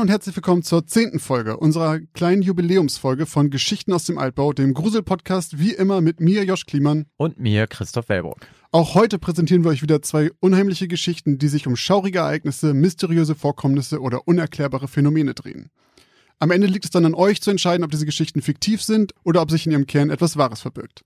[0.00, 4.54] Moin und herzlich willkommen zur zehnten Folge unserer kleinen Jubiläumsfolge von Geschichten aus dem Altbau,
[4.54, 7.04] dem Grusel-Podcast, wie immer mit mir, Josch Kliemann.
[7.18, 8.46] Und mir, Christoph Wellburg.
[8.72, 13.34] Auch heute präsentieren wir euch wieder zwei unheimliche Geschichten, die sich um schaurige Ereignisse, mysteriöse
[13.34, 15.68] Vorkommnisse oder unerklärbare Phänomene drehen.
[16.38, 19.42] Am Ende liegt es dann an euch zu entscheiden, ob diese Geschichten fiktiv sind oder
[19.42, 21.02] ob sich in ihrem Kern etwas Wahres verbirgt.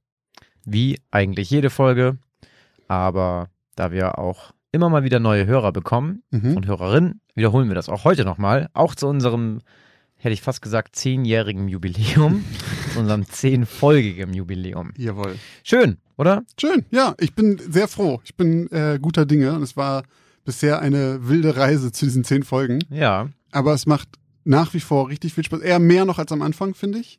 [0.65, 2.18] Wie eigentlich jede Folge,
[2.87, 6.56] aber da wir auch immer mal wieder neue Hörer bekommen Mhm.
[6.56, 9.60] und Hörerinnen, wiederholen wir das auch heute nochmal, auch zu unserem,
[10.16, 12.45] hätte ich fast gesagt, zehnjährigen Jubiläum,
[12.92, 14.92] zu unserem zehnfolgigen Jubiläum.
[14.96, 15.37] Jawohl.
[15.62, 16.45] Schön, oder?
[16.60, 18.20] Schön, ja, ich bin sehr froh.
[18.24, 20.02] Ich bin äh, guter Dinge und es war
[20.45, 22.80] bisher eine wilde Reise zu diesen zehn Folgen.
[22.91, 23.29] Ja.
[23.52, 24.09] Aber es macht
[24.45, 25.60] nach wie vor richtig viel Spaß.
[25.60, 27.18] Eher mehr noch als am Anfang, finde ich.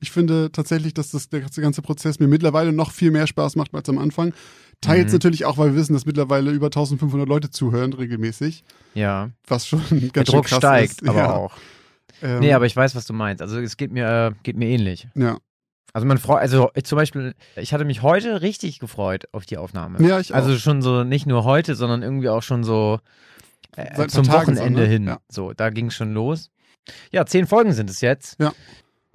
[0.00, 3.74] Ich finde tatsächlich, dass das, der ganze Prozess mir mittlerweile noch viel mehr Spaß macht
[3.74, 4.32] als am Anfang.
[4.80, 5.12] Teils Mhm.
[5.12, 9.30] natürlich auch, weil wir wissen, dass mittlerweile über 1500 Leute zuhören regelmäßig, Ja.
[9.46, 11.08] was schon Der ganz schön Druck krass steigt ist.
[11.08, 11.34] aber ja.
[11.34, 11.54] auch.
[12.22, 13.42] Ähm, Nee, aber ich weiß, was du meinst.
[13.42, 15.06] Also es geht mir, äh, geht mir ähnlich.
[15.14, 15.38] ja.
[15.92, 20.00] Also man freut, also zum Beispiel, ich hatte mich heute richtig gefreut auf die Aufnahme.
[20.06, 20.36] Ja, ich auch.
[20.36, 23.00] Also schon so nicht nur heute, sondern irgendwie auch schon so
[23.76, 24.86] äh, zum Tagen so, Wochenende ne?
[24.86, 25.04] hin.
[25.08, 25.18] Ja.
[25.28, 26.50] So, da ging es schon los.
[27.10, 28.36] Ja, zehn Folgen sind es jetzt.
[28.40, 28.52] Ja.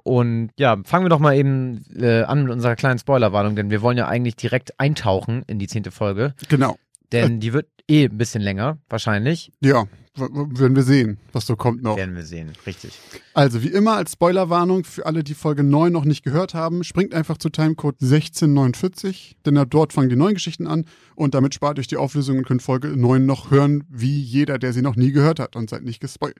[0.06, 3.82] Und ja, fangen wir doch mal eben äh, an mit unserer kleinen Spoilerwarnung, denn wir
[3.82, 6.76] wollen ja eigentlich direkt eintauchen in die zehnte Folge, Genau.
[7.10, 9.50] denn die wird eh ein bisschen länger, wahrscheinlich.
[9.60, 11.96] Ja, werden wir sehen, was so kommt noch.
[11.96, 12.92] Werden wir sehen, richtig.
[13.34, 17.12] Also, wie immer als Spoilerwarnung für alle, die Folge 9 noch nicht gehört haben, springt
[17.12, 20.84] einfach zu Timecode 1649, denn ab dort fangen die neuen Geschichten an
[21.16, 24.72] und damit spart euch die Auflösung und könnt Folge 9 noch hören, wie jeder, der
[24.72, 26.36] sie noch nie gehört hat und seid nicht gespoilt.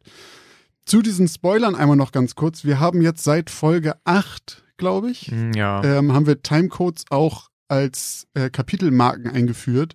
[0.87, 2.65] Zu diesen Spoilern einmal noch ganz kurz.
[2.65, 5.83] Wir haben jetzt seit Folge 8, glaube ich, Hm, Ja.
[5.83, 9.94] ähm, haben wir Timecodes auch als äh, Kapitelmarken eingeführt.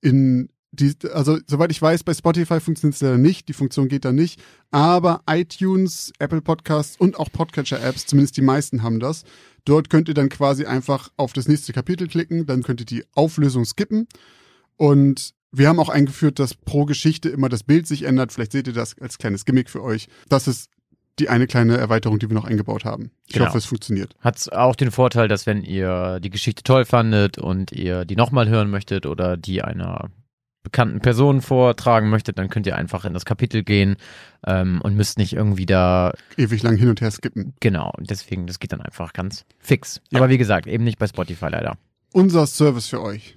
[0.00, 4.04] In die, also soweit ich weiß, bei Spotify funktioniert es leider nicht, die Funktion geht
[4.04, 4.40] da nicht,
[4.70, 9.24] aber iTunes, Apple Podcasts und auch Podcatcher-Apps, zumindest die meisten haben das.
[9.64, 13.04] Dort könnt ihr dann quasi einfach auf das nächste Kapitel klicken, dann könnt ihr die
[13.14, 14.06] Auflösung skippen
[14.76, 18.32] und wir haben auch eingeführt, dass pro Geschichte immer das Bild sich ändert.
[18.32, 20.08] Vielleicht seht ihr das als kleines Gimmick für euch.
[20.28, 20.70] Das ist
[21.18, 23.10] die eine kleine Erweiterung, die wir noch eingebaut haben.
[23.26, 23.46] Ich Genau.
[23.46, 24.14] hoffe, es funktioniert.
[24.20, 28.48] Hat auch den Vorteil, dass wenn ihr die Geschichte toll fandet und ihr die nochmal
[28.48, 30.10] hören möchtet oder die einer
[30.62, 33.96] bekannten Person vortragen möchtet, dann könnt ihr einfach in das Kapitel gehen
[34.46, 37.54] ähm, und müsst nicht irgendwie da, Ewig lang hin und her skippen.
[37.60, 40.00] genau, deswegen, das geht dann einfach ganz fix.
[40.10, 40.18] Ja.
[40.20, 41.78] Aber wie gesagt, eben nicht bei Spotify leider.
[42.12, 43.36] Unser Service für euch.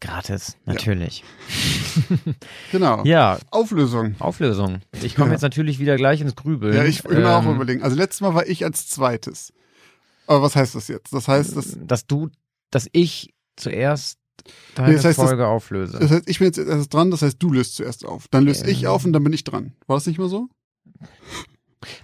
[0.00, 1.24] Gratis, natürlich.
[2.72, 3.02] Genau.
[3.04, 4.14] Ja, Auflösung.
[4.18, 4.80] Auflösung.
[5.02, 5.32] Ich komme Ja.
[5.34, 6.74] jetzt natürlich wieder gleich ins Grübeln.
[6.76, 7.82] Ja, ich will mir auch Ähm, überlegen.
[7.82, 9.52] Also letztes Mal war ich als zweites.
[10.26, 11.12] Aber was heißt das jetzt?
[11.14, 12.28] Das heißt, das, dass du,
[12.70, 14.18] dass ich zuerst
[14.74, 15.98] deine Nee, das heißt, das- Folge auflöse.
[15.98, 18.28] das heißt, ich bin jetzt erst dran, das heißt, du löst zuerst auf.
[18.28, 18.88] Dann löse ich Ähm.
[18.90, 19.72] auf und dann bin ich dran.
[19.86, 20.48] War das nicht mal so?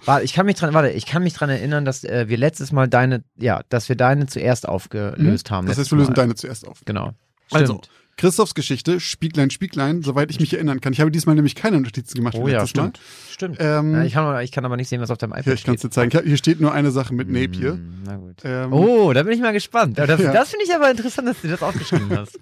[0.05, 2.71] Warte, ich kann mich dran, warte, ich kann mich dran erinnern, dass äh, wir letztes
[2.71, 5.65] Mal deine, ja, dass wir deine zuerst aufgelöst haben.
[5.65, 5.69] Mhm.
[5.69, 6.15] Das heißt, wir lösen Mal.
[6.15, 6.81] deine zuerst auf.
[6.85, 7.13] Genau.
[7.51, 7.89] Also, Stimmt.
[8.15, 10.93] Christophs Geschichte, Spieglein, Spieglein, soweit ich mich erinnern kann.
[10.93, 12.99] Ich habe diesmal nämlich keine Notizen gemacht Oh ja, stimmt.
[13.31, 13.57] Stimmt.
[13.57, 13.79] Mal.
[13.79, 15.53] Ähm, ja, ich, kann, aber- ich kann aber nicht sehen, was auf deinem iPad hier,
[15.53, 16.15] ich kann es dir zeigen.
[16.15, 17.71] Ich Hier steht nur eine Sache mit Napier.
[17.71, 18.35] Hm, na gut.
[18.43, 19.97] Ähm, Oh, da bin ich mal gespannt.
[19.97, 20.31] Das, Ja.
[20.31, 22.37] das finde ich aber interessant, dass du das aufgeschrieben hast.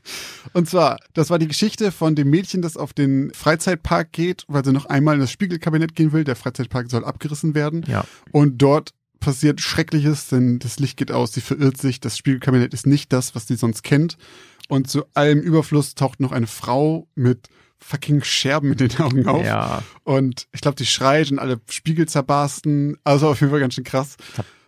[0.52, 4.66] Und zwar, das war die Geschichte von dem Mädchen, das auf den Freizeitpark geht, weil
[4.66, 6.26] sie noch einmal in das Spiegelkabinett gehen will.
[6.26, 7.86] Der Freizeitpark soll abgerissen werden.
[7.88, 8.04] Ja.
[8.34, 8.90] Und dort
[9.22, 12.02] passiert Schreckliches, denn das Licht geht aus, sie verirrt sich.
[12.02, 14.18] Das Spiegelkabinett ist nicht das, was sie sonst kennt.
[14.68, 17.48] Und zu allem Überfluss taucht noch eine Frau mit
[17.80, 19.46] fucking Scherben in den Augen auf.
[19.46, 19.84] Ja.
[20.04, 22.98] Und ich glaube, die schreit und alle Spiegel zerbarsten.
[23.04, 24.18] Also auf jeden Fall ganz schön krass.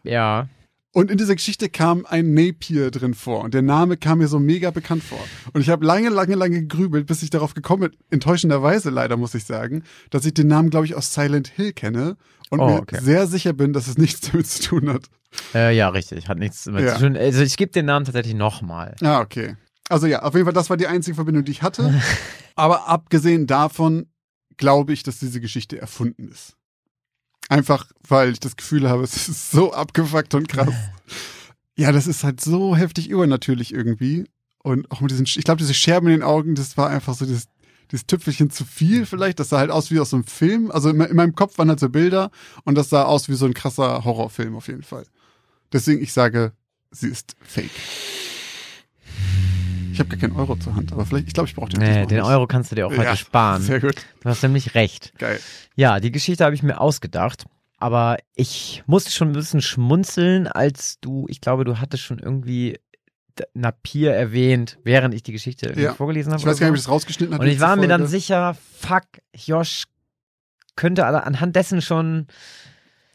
[0.03, 0.47] Ja.
[0.95, 4.39] Und in dieser Geschichte kam ein Napier drin vor und der Name kam mir so
[4.39, 5.19] mega bekannt vor.
[5.51, 9.33] Und ich habe lange, lange, lange gegrübelt, bis ich darauf gekommen bin, enttäuschenderweise leider muss
[9.33, 12.15] ich sagen, dass ich den Namen, glaube ich, aus Silent Hill kenne
[12.53, 12.99] und Oh, mir okay.
[13.01, 15.05] sehr sicher bin, dass es nichts damit zu tun hat.
[15.53, 16.27] Äh, ja, richtig.
[16.29, 16.93] Hat nichts damit Ja.
[16.95, 17.17] zu tun.
[17.17, 18.95] Also ich gebe den Namen tatsächlich nochmal.
[19.01, 19.55] Ah, okay.
[19.89, 21.93] Also ja, auf jeden Fall, das war die einzige Verbindung, die ich hatte.
[22.55, 24.07] Aber abgesehen davon
[24.57, 26.55] glaube ich, dass diese Geschichte erfunden ist.
[27.49, 30.73] Einfach, weil ich das Gefühl habe, es ist so abgefuckt und krass.
[31.75, 34.25] Ja, das ist halt so heftig übernatürlich irgendwie.
[34.63, 37.25] Und auch mit diesen, ich glaube, diese Scherben in den Augen, das war einfach so
[37.25, 37.47] dieses,
[37.93, 39.39] dieses Tüpfelchen zu viel vielleicht.
[39.39, 40.69] Das sah halt aus wie aus so einem Film.
[40.71, 42.31] Also in, in meinem Kopf waren halt so Bilder
[42.65, 45.05] und das sah aus wie so ein krasser Horrorfilm auf jeden Fall.
[45.71, 46.51] Deswegen, ich sage,
[46.91, 47.69] sie ist fake.
[49.91, 52.07] Ich habe gar keinen Euro zur Hand, aber vielleicht, ich glaube, ich brauche den Nee,
[52.07, 52.21] den.
[52.21, 53.61] Euro kannst du dir auch heute Ja, sparen.
[53.61, 55.13] Sehr gut, Du hast nämlich recht.
[55.19, 55.39] geil.
[55.75, 57.45] Ja, die Geschichte habe ich mir ausgedacht.
[57.77, 62.79] Aber ich musste schon ein bisschen schmunzeln, als du, ich glaube, du hattest schon irgendwie
[63.53, 65.93] Napier erwähnt, während ich die Geschichte Ja.
[65.93, 66.39] vorgelesen habe.
[66.41, 67.43] Ich weiß gar nicht, ob ich das rausgeschnitten habe.
[67.45, 69.03] Und ich war mir dann sicher, fuck,
[69.35, 69.85] Josh
[70.75, 72.27] könnte alle anhand dessen schon,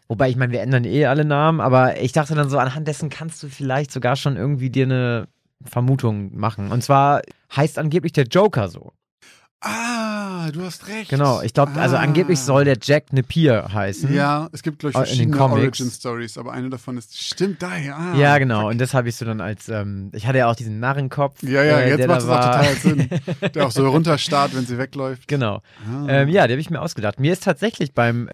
[0.09, 3.11] wobei ich meine, wir ändern eh alle Namen, aber ich dachte dann so, anhand dessen
[3.11, 5.29] kannst du vielleicht sogar schon irgendwie dir eine
[5.65, 6.71] Vermutung machen.
[6.71, 7.23] Und zwar
[7.55, 8.93] heißt angeblich der Joker so.
[9.61, 11.11] Ah, du hast recht.
[11.11, 12.01] Genau, ich glaube, also Ah.
[12.01, 14.15] angeblich soll der Jack Napier heißen.
[14.15, 15.41] Ja, es gibt, glaube ich, den verschiedene.
[15.43, 17.97] Origin-Stories, aber eine davon ist, stimmt, daher.
[17.99, 18.61] Ah, Ja, genau.
[18.63, 18.71] fuck.
[18.71, 21.43] Und das habe ich so dann als, ähm, ich hatte ja auch diesen Narrenkopf.
[21.43, 23.09] Ja, ja, äh, jetzt der macht es auch total Sinn.
[23.55, 25.27] Der auch so runterstarrt, wenn sie wegläuft.
[25.27, 25.57] Genau.
[25.91, 26.07] Ah.
[26.09, 27.19] Ähm, ja, die habe ich mir ausgedacht.
[27.19, 28.29] Mir ist tatsächlich beim,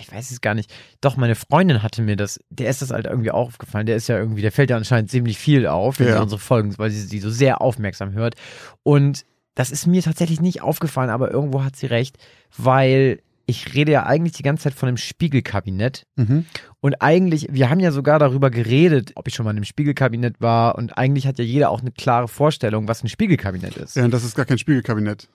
[0.00, 3.04] ich weiß es gar nicht, doch, meine Freundin hatte mir das, der ist das halt
[3.06, 3.84] irgendwie auch aufgefallen.
[3.86, 6.22] Der ist ja irgendwie, der fällt ja anscheinend ziemlich viel auf in Ja.
[6.22, 8.36] unsere Folgen, weil sie sie so sehr aufmerksam hört.
[8.82, 9.26] Und
[9.56, 12.16] das ist mir tatsächlich nicht aufgefallen, aber irgendwo hat sie recht,
[12.56, 16.06] weil ich rede ja eigentlich die ganze Zeit von dem Spiegelkabinett.
[16.16, 16.46] Mhm.
[16.80, 20.40] Und eigentlich, wir haben ja sogar darüber geredet, ob ich schon mal in einem Spiegelkabinett
[20.40, 20.74] war.
[20.76, 23.94] Und eigentlich hat ja jeder auch eine klare Vorstellung, was ein Spiegelkabinett ist.
[23.96, 25.28] Ja, und das ist gar kein Spiegelkabinett.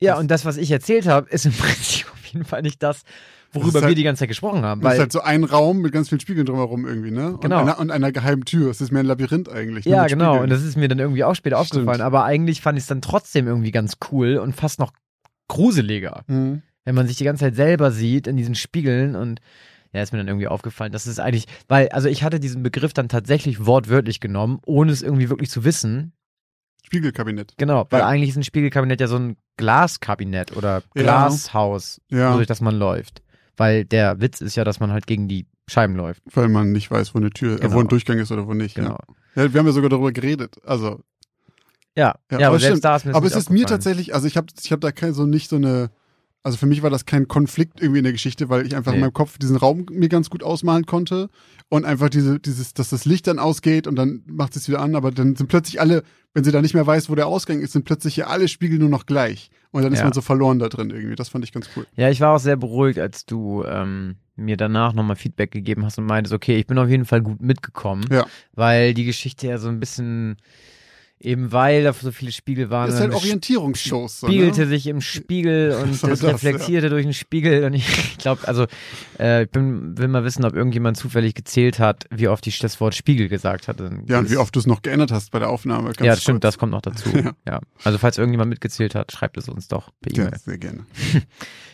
[0.00, 2.80] Ja, Das- und das, was ich erzählt habe, ist im Prinzip auf jeden Fall nicht
[2.82, 3.02] das,
[3.52, 4.80] worüber halt- wir die ganze Zeit gesprochen haben.
[4.80, 7.32] Das ist Weil, halt so ein Raum mit ganz vielen Spiegeln drumherum irgendwie, ne?
[7.32, 7.58] Und Genau.
[7.58, 8.70] Einer, und einer geheimen Tür.
[8.70, 9.84] Es ist mehr ein Labyrinth eigentlich.
[9.86, 10.32] nur ja, genau.
[10.34, 10.42] Spiegeln.
[10.44, 11.80] Und das ist mir dann irgendwie auch später Stimmt.
[11.82, 12.00] aufgefallen.
[12.02, 14.92] Aber eigentlich fand ich es dann trotzdem irgendwie ganz cool und fast noch
[15.48, 16.62] gruseliger, Mhm.
[16.84, 19.40] wenn man sich die ganze Zeit selber sieht in diesen Spiegeln und
[19.94, 20.92] ja, ist mir dann irgendwie aufgefallen.
[20.92, 25.00] Das ist eigentlich, weil, also ich hatte diesen Begriff dann tatsächlich wortwörtlich genommen, ohne es
[25.02, 26.12] irgendwie wirklich zu wissen.
[26.84, 27.54] Spiegelkabinett.
[27.56, 28.06] Genau, weil Ja.
[28.08, 31.02] eigentlich ist ein Spiegelkabinett ja so ein Glaskabinett oder Ja.
[31.02, 33.22] Glashaus, Ja, durch das man läuft.
[33.58, 36.22] Weil der Witz ist ja, dass man halt gegen die Scheiben läuft.
[36.34, 37.80] weil man nicht weiß, wo eine Tür, äh, wo Genau.
[37.80, 38.74] ein Durchgang ist oder wo nicht.
[38.76, 38.96] Genau.
[39.34, 39.42] Ja.
[39.44, 40.56] ja, wir haben ja sogar darüber geredet.
[40.64, 41.00] Also,
[41.94, 42.84] Ja, ja, Ja, aber, aber selbst stimmt.
[42.84, 45.12] da ist mir aber es ist mir tatsächlich, also ich habe ich hab da kein,
[45.12, 45.90] so nicht so eine,
[46.42, 48.98] also für mich war das kein Konflikt irgendwie in der Geschichte, weil ich einfach in
[48.98, 49.04] Nee.
[49.06, 51.28] meinem Kopf diesen Raum mir ganz gut ausmalen konnte
[51.68, 54.94] und einfach diese, dieses, dass das Licht dann ausgeht und dann macht es wieder an,
[54.94, 56.02] aber dann sind plötzlich alle,
[56.34, 58.78] wenn sie da nicht mehr weiß, wo der Ausgang ist, sind plötzlich hier alle Spiegel
[58.78, 60.04] nur noch gleich und dann ist Ja.
[60.04, 61.16] man so verloren da drin irgendwie.
[61.16, 61.86] Das fand ich ganz cool.
[61.96, 65.98] Ja, ich war auch sehr beruhigt, als du ähm, mir danach nochmal Feedback gegeben hast
[65.98, 68.24] und meintest, okay, ich bin auf jeden Fall gut mitgekommen, Ja.
[68.54, 70.36] weil die Geschichte ja so ein bisschen,
[71.20, 74.20] eben weil da so viele Spiegel waren, Das ist halt Orientierungsshows.
[74.20, 74.66] So, spiegelte ne?
[74.68, 78.66] sich im Spiegel und das das, reflektierte durch den Spiegel und ich glaube, also
[79.18, 82.80] äh, ich bin, will mal wissen, ob irgendjemand zufällig gezählt hat, wie oft ich das
[82.80, 83.90] Wort Spiegel gesagt hatte.
[84.06, 85.92] Ja, und wie oft du es noch geändert hast bei der Aufnahme.
[86.00, 86.54] Ja, stimmt, kurz.
[86.54, 87.08] das kommt noch dazu.
[87.18, 87.32] Ja.
[87.48, 87.60] ja.
[87.82, 90.30] Also falls irgendjemand mitgezählt hat, schreibt es uns doch per E-Mail.
[90.32, 90.86] Ja, sehr gerne.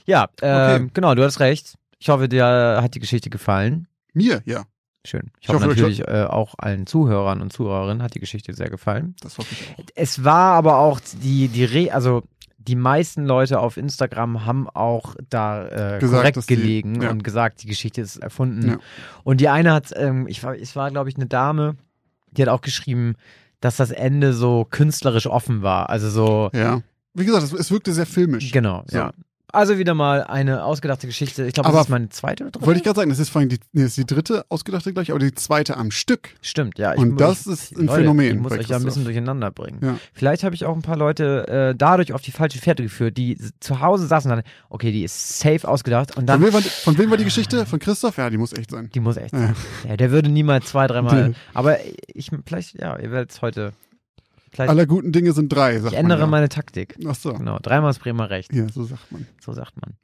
[0.06, 0.90] Ja, ähm, Okay.
[0.94, 1.74] genau, du hast recht.
[1.98, 2.44] Ich hoffe, dir
[2.82, 3.88] hat die Geschichte gefallen.
[4.14, 4.64] Mir, ja,
[5.06, 5.30] Schön.
[5.38, 8.54] Ich, Ich hoffe, hoffe, ich natürlich äh, auch allen Zuhörern und Zuhörerinnen hat die Geschichte
[8.54, 9.14] sehr gefallen.
[9.20, 9.84] das hoffe ich auch.
[9.94, 12.22] Es war aber auch die, die Re also
[12.58, 17.10] die meisten Leute auf Instagram haben auch da äh, Gesagt, korrekt dass die- gelegen ja.
[17.10, 18.66] und gesagt, die Geschichte ist erfunden.
[18.66, 18.78] Ja.
[19.22, 21.76] Und die eine hat, ähm, ich war, es war, glaube ich, eine Dame,
[22.30, 23.16] die hat auch geschrieben,
[23.60, 25.90] dass das Ende so künstlerisch offen war.
[25.90, 26.80] Also so, Ja.
[27.12, 28.50] Wie gesagt, es, es wirkte sehr filmisch.
[28.50, 28.96] genau, So.
[28.96, 29.12] ja.
[29.54, 31.44] Also wieder mal eine ausgedachte Geschichte.
[31.46, 32.66] Ich glaube, das ist meine zweite oder dritte.
[32.66, 35.10] Wollte ich gerade sagen, das ist vor allem die, nee, ist die dritte ausgedachte gleich,
[35.10, 36.30] aber die zweite am Stück.
[36.42, 36.92] Stimmt, ja.
[36.94, 39.78] Und mu- das ist ein Leute, Phänomen Ich muss euch ja ein bisschen durcheinander bringen.
[39.82, 39.98] Ja.
[40.12, 43.38] Vielleicht habe ich auch ein paar Leute äh, dadurch auf die falsche Fährte geführt, die
[43.60, 46.60] zu Hause saßen und dann, okay, die ist safe ausgedacht und Von dann, wem, war,
[46.60, 47.66] die- von wem war die Geschichte?
[47.66, 48.16] Von Christoph?
[48.18, 48.90] Ja, die muss echt sein.
[48.94, 49.38] die muss echt Ja.
[49.40, 49.56] sein.
[49.88, 51.78] Ja, der würde niemals zwei, dreimal, aber
[52.12, 53.72] ich, vielleicht, ja, ihr werdet es heute,
[54.54, 56.30] vielleicht, Aller guten Dinge sind drei, sagt ich ändere man.
[56.30, 56.96] meine Taktik.
[56.98, 57.10] Ja.
[57.10, 57.32] Ach so.
[57.34, 59.26] Genau, dreimal ist Bremer recht, Ja, so sagt man.
[59.40, 59.94] so sagt man.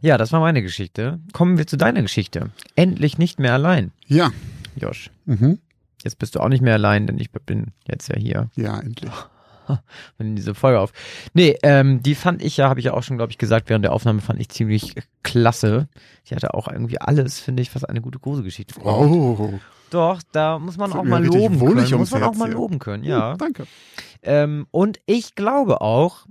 [0.00, 1.18] Ja, das war meine Geschichte.
[1.32, 2.50] Kommen wir zu deiner Geschichte.
[2.76, 4.30] Endlich nicht mehr allein, Ja.
[4.76, 5.10] Josh.
[5.24, 5.58] Mhm.
[6.04, 8.50] Jetzt bist du auch nicht mehr allein, denn ich bin jetzt ja hier.
[8.56, 9.10] Ja, endlich.
[10.18, 10.92] Wir diese Folge auf.
[11.34, 13.84] Nee, ähm, die fand ich ja, habe ich ja auch schon, glaube ich, gesagt, während
[13.84, 15.88] der Aufnahme fand ich ziemlich klasse.
[16.30, 19.10] Die hatte auch irgendwie alles, finde ich, was eine gute Gruselgeschichte braucht.
[19.10, 19.58] Oh.
[19.90, 21.98] Doch, da muss man auch mal loben können.
[21.98, 22.54] Muss man auch Herz mal hier.
[22.56, 23.34] loben können, ja.
[23.34, 23.66] Uh, danke.
[24.22, 26.26] Ähm, und ich glaube auch,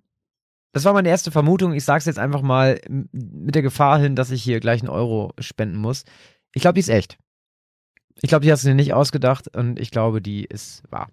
[0.73, 2.81] das war meine erste Vermutung, ich sage es jetzt einfach mal
[3.11, 6.03] mit der Gefahr hin, dass ich hier gleich einen Euro spenden muss.
[6.53, 7.17] Ich glaube, die ist echt.
[8.21, 11.09] Ich glaube, die hast du dir nicht ausgedacht und ich glaube, die ist wahr.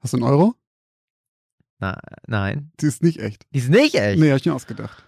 [0.00, 0.54] Hast du einen Euro?
[1.80, 2.70] Na, nein.
[2.80, 3.46] Die ist nicht echt.
[3.52, 4.20] Die ist nicht echt.
[4.20, 5.04] Nee, hab ich mir ausgedacht.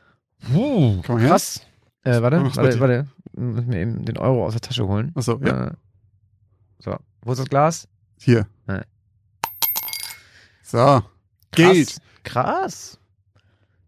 [0.52, 1.28] Puh, Komm her.
[1.30, 1.60] krass.
[2.02, 3.06] Äh, warte, warte, warte.
[3.32, 5.12] Muss mir eben den Euro aus der Tasche holen.
[5.14, 5.68] Achso, ja.
[5.68, 5.72] Äh,
[6.78, 7.88] so, wo ist das Glas?
[8.18, 8.46] Hier.
[8.66, 8.80] Nee.
[10.62, 11.02] So.
[11.52, 11.96] Geld.
[12.24, 12.98] Krass.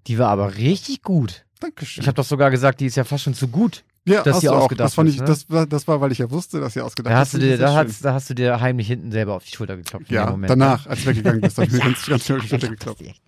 [0.07, 1.45] Die war aber richtig gut.
[1.61, 2.03] Dankeschön.
[2.03, 3.85] Ich habe doch sogar gesagt, die ist ja fast schon zu gut.
[4.05, 4.63] ja, dass hast du auch.
[4.63, 5.27] ausgedacht das fand ist, ich, ne?
[5.27, 7.47] das, war, das war, weil ich ja wusste, dass ihr ausgedacht Da hast, du Das
[7.47, 10.11] dir, ist da, hast, da hast du dir heimlich hinten selber auf die Schulter geklopft.
[10.11, 11.85] Ja, Moment, danach, als du weggegangen bist, habe ich mir Ja.
[11.85, 13.01] ganz, ganz schnell auf die Schulter geklopft.
[13.01, 13.21] ist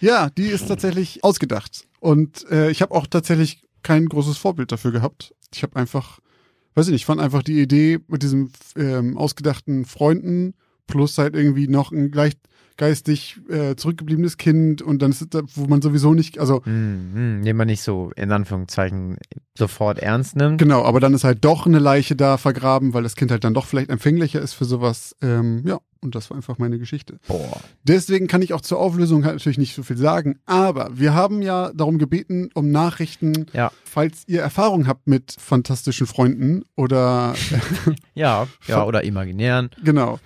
[0.00, 1.84] Ja, die ist tatsächlich ausgedacht.
[1.98, 5.34] Und äh, ich habe auch tatsächlich kein großes Vorbild dafür gehabt.
[5.52, 6.20] Ich habe einfach,
[6.74, 10.54] weiß ich nicht, fand einfach die Idee mit diesem ähm, ausgedachten Freunden
[10.86, 12.34] plus halt irgendwie noch ein gleich
[12.76, 17.10] geistig äh, zurückgebliebenes Kind und dann ist es da, wo man sowieso nicht, also Hm,
[17.12, 19.18] hm, den man nicht so in Anführungszeichen
[19.56, 20.56] sofort ernst nimmt.
[20.58, 23.52] genau, aber dann ist halt doch eine Leiche da vergraben, weil das Kind halt dann
[23.52, 25.14] doch vielleicht empfänglicher ist für sowas.
[25.20, 27.18] Ähm, ja, und das war einfach meine Geschichte.
[27.28, 27.60] Boah.
[27.84, 30.38] Deswegen kann ich auch zur Auflösung halt natürlich nicht so viel sagen.
[30.46, 33.70] Aber wir haben ja darum gebeten, um Nachrichten, Ja.
[33.84, 37.34] falls ihr Erfahrung habt mit fantastischen Freunden oder
[38.14, 39.70] Ja, ja, oder imaginären.
[39.84, 40.18] genau.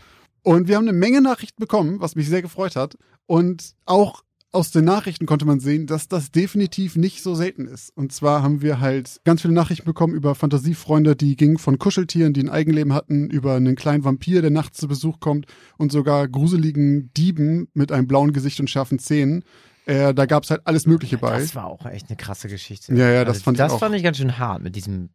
[0.43, 2.97] Und wir haben eine Menge Nachrichten bekommen, was mich sehr gefreut hat.
[3.27, 4.23] Und auch
[4.55, 7.91] aus den Nachrichten konnte man sehen, dass das definitiv nicht so selten ist.
[7.97, 12.33] Und zwar haben wir halt ganz viele Nachrichten bekommen über Fantasiefreunde, die gingen von Kuscheltieren,
[12.33, 15.47] die ein Eigenleben hatten, über einen kleinen Vampir, der nachts zu Besuch kommt
[15.77, 19.45] und sogar gruseligen Dieben mit einem blauen Gesicht und scharfen Zähnen.
[19.87, 21.39] Äh, da gab es halt alles Mögliche bei.
[21.39, 22.95] Das war auch echt eine krasse Geschichte.
[22.95, 25.11] Ja, ja, das also, fand ich das fand ich ganz schön hart mit diesem.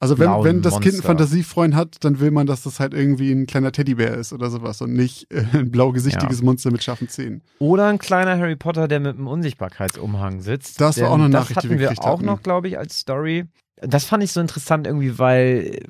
[0.00, 1.06] Also wenn, wenn das Kind einen Monster.
[1.08, 4.80] Fantasiefreund hat, dann will man, dass das halt irgendwie ein kleiner Teddybär ist oder sowas
[4.80, 7.42] und nicht äh, ein blaugesichtiges Monster mit scharfen Zähnen.
[7.58, 10.80] Oder ein kleiner Harry Potter, der mit einem Unsichtbarkeitsumhang sitzt.
[10.80, 12.26] Das war auch eine das Nachricht, die hatten wir wir gekriegt auch hatten.
[12.26, 13.46] noch, glaube ich, als Story.
[13.80, 15.80] Das fand ich so interessant irgendwie, weil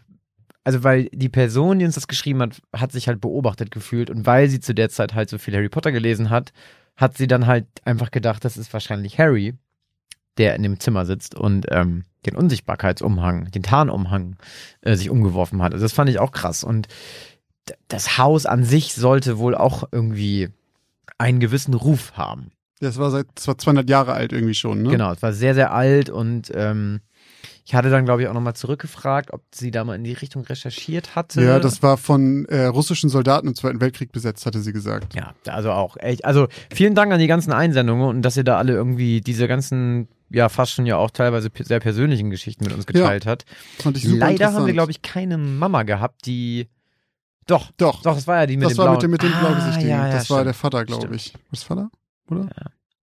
[0.64, 4.26] also weil die Person, die uns das geschrieben hat, hat sich halt beobachtet gefühlt und
[4.26, 6.52] weil sie zu der Zeit halt so viel Harry Potter gelesen hat,
[6.96, 9.54] hat sie dann halt einfach gedacht, das ist wahrscheinlich Harry,
[10.36, 14.36] der in dem Zimmer sitzt und ähm, den Unsichtbarkeitsumhang, den Tarnumhang
[14.80, 15.72] äh, sich umgeworfen hat.
[15.72, 16.88] Also das fand ich auch krass und
[17.88, 20.48] das Haus an sich sollte wohl auch irgendwie
[21.18, 22.50] einen gewissen Ruf haben.
[22.80, 24.90] Das war seit das war 200 Jahre alt irgendwie schon, ne?
[24.90, 27.00] Genau, es war sehr, sehr alt und ähm,
[27.68, 30.42] ich hatte dann, glaube ich, auch nochmal zurückgefragt, ob sie da mal in die Richtung
[30.42, 31.42] recherchiert hatte.
[31.42, 35.14] Ja, das war von äh, russischen Soldaten im Zweiten Weltkrieg besetzt, hatte sie gesagt.
[35.14, 36.24] Ja, also auch echt.
[36.24, 40.08] Also vielen Dank an die ganzen Einsendungen und dass ihr da alle irgendwie diese ganzen,
[40.30, 43.44] ja, fast schon ja auch teilweise sehr persönlichen Geschichten mit uns geteilt hat.
[43.94, 46.68] Ich super Leider haben wir, glaube ich, keine Mama gehabt, die.
[47.46, 48.96] Doch, Doch, doch, das war ja die mit das dem war blauen.
[48.96, 50.46] mit dem, mit dem ah, ja, ja, das war stimmt.
[50.46, 51.32] der Vater, glaube ich.
[51.32, 51.90] War das Vater?
[52.30, 52.48] Oder?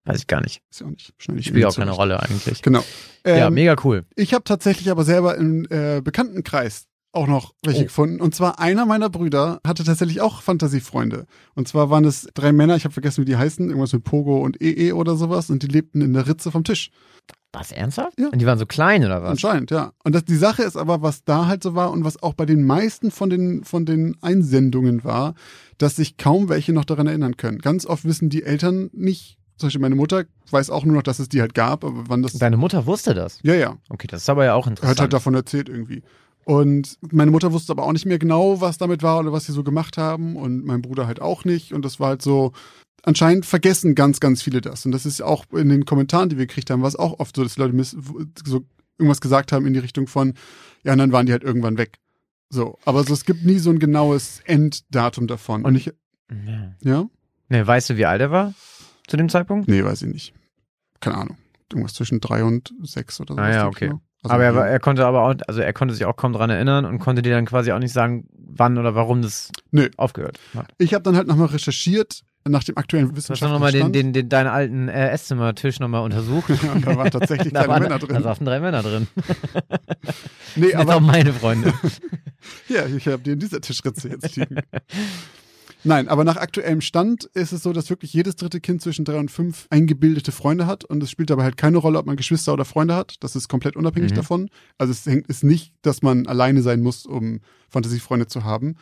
[0.06, 0.62] Weiß ich gar nicht.
[0.70, 1.13] Ist ja auch nicht.
[1.18, 2.62] Schnell nicht Spielt auch keine Rolle eigentlich.
[2.62, 2.84] Genau.
[3.25, 4.06] ja, Ähm, mega cool.
[4.18, 7.86] Ich habe tatsächlich aber selber im äh, Bekanntenkreis auch noch welche Oh.
[7.86, 8.20] gefunden.
[8.22, 11.25] Und zwar einer meiner Brüder hatte tatsächlich auch Fantasiefreunde.
[11.55, 14.41] Und zwar waren es drei Männer, ich habe vergessen, wie die heißen, irgendwas mit Pogo
[14.41, 15.50] und EE oder sowas.
[15.50, 16.89] Und die lebten in der Ritze vom Tisch.
[17.55, 18.20] Was, ernsthaft?
[18.20, 18.29] Ja.
[18.29, 19.29] Und die waren so klein oder was?
[19.29, 19.91] Anscheinend, ja.
[20.03, 22.48] Und das, die Sache ist aber, was da halt so war und was auch bei
[22.48, 25.36] den meisten von den, von den Einsendungen war,
[25.77, 27.60] dass sich kaum welche noch daran erinnern können.
[27.60, 31.20] Ganz oft wissen die Eltern nicht, zum Beispiel meine Mutter weiß auch nur noch, dass
[31.20, 32.34] es die halt gab, aber wann das.
[32.34, 33.38] Deine Mutter wusste das.
[33.43, 33.77] Ja, ja.
[33.89, 34.98] Okay, das ist aber ja auch Er interessant.
[34.98, 36.01] hat halt davon erzählt irgendwie.
[36.45, 39.51] Und meine Mutter wusste aber auch nicht mehr genau, was damit war oder was sie
[39.51, 40.35] so gemacht haben.
[40.35, 41.73] Und mein Bruder halt auch nicht.
[41.73, 42.51] Und das war halt so,
[43.03, 44.85] anscheinend vergessen ganz, ganz viele das.
[44.85, 47.35] Und das ist auch in den Kommentaren, die wir gekriegt haben, war es auch oft
[47.35, 48.65] so, dass Leute so
[48.97, 50.33] irgendwas gesagt haben in die Richtung von,
[50.83, 52.00] ja, und dann waren die halt irgendwann weg.
[52.50, 55.65] So, aber so, es gibt nie so ein genaues Enddatum davon.
[55.65, 56.75] Und ich, ja.
[56.81, 57.09] ja?
[57.50, 58.53] Ne, weißt du, wie alt er war
[59.07, 59.67] zu dem Zeitpunkt?
[59.67, 60.33] Nee, weiß ich nicht.
[61.00, 61.38] Keine Ahnung.
[61.71, 63.41] Irgendwas zwischen drei und sechs oder so.
[63.41, 63.91] Ah, ja, okay.
[64.32, 67.00] Aber er, er konnte aber auch, also er konnte sich auch kaum dran erinnern und
[67.00, 69.89] konnte dir dann quasi auch nicht sagen, wann oder warum das Nö.
[69.98, 70.68] aufgehört hat.
[70.77, 73.94] Ich habe dann halt nochmal recherchiert nach dem aktuellen Du hast wissenschaftlichen dann nochmal den,
[73.94, 76.50] den, den, deinen alten äh, Esszimmertisch nochmal untersucht.
[76.74, 78.22] Und da waren tatsächlich da, waren, Männer da drin.
[78.22, 79.08] saßen drei Männer drin.
[80.56, 81.74] Nee, Das sind auch aber meine Freunde.
[82.68, 84.58] ja, ich habe dir in dieser Tischritze jetzt liegen.
[85.83, 89.17] Nein, aber nach aktuellem Stand ist es so, dass wirklich jedes dritte Kind zwischen drei
[89.19, 90.85] und fünf eingebildete Freunde hat.
[90.85, 93.15] Und es spielt dabei halt keine Rolle, ob man Geschwister oder Freunde hat.
[93.21, 94.15] Das ist komplett unabhängig Mhm.
[94.15, 94.49] davon.
[94.77, 98.75] Also es hängt ist nicht, dass man alleine sein muss, um Fantasiefreunde zu haben.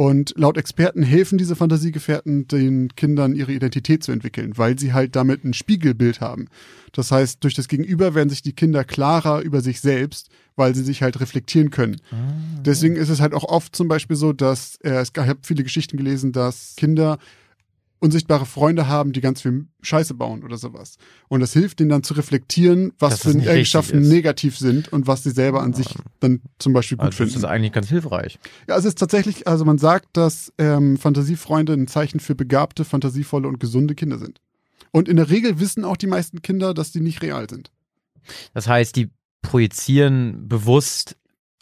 [0.00, 5.14] Und laut Experten helfen diese Fantasiegefährten den Kindern ihre Identität zu entwickeln, weil sie halt
[5.14, 6.48] damit ein Spiegelbild haben.
[6.92, 10.84] Das heißt, durch das Gegenüber werden sich die Kinder klarer über sich selbst, weil sie
[10.84, 12.00] sich halt reflektieren können.
[12.64, 15.64] Deswegen ist es halt auch oft zum Beispiel so, dass äh, es, ich habe viele
[15.64, 17.18] Geschichten gelesen, dass Kinder
[18.00, 20.96] unsichtbare Freunde haben, die ganz viel Scheiße bauen oder sowas.
[21.28, 25.22] Und das hilft ihnen dann zu reflektieren, was Dass für Eigenschaften negativ sind und was
[25.22, 27.46] sie selber an sich dann zum Beispiel gut Also das ist finden.
[27.48, 28.38] eigentlich ganz hilfreich.
[28.68, 33.46] Ja, es ist tatsächlich, also man sagt, dass ähm, Fantasiefreunde ein Zeichen für begabte, fantasievolle
[33.46, 34.40] und gesunde Kinder sind.
[34.92, 37.70] Und in der Regel wissen auch die meisten Kinder, dass die nicht real sind.
[38.54, 39.10] Das heißt, die
[39.42, 41.16] projizieren bewusst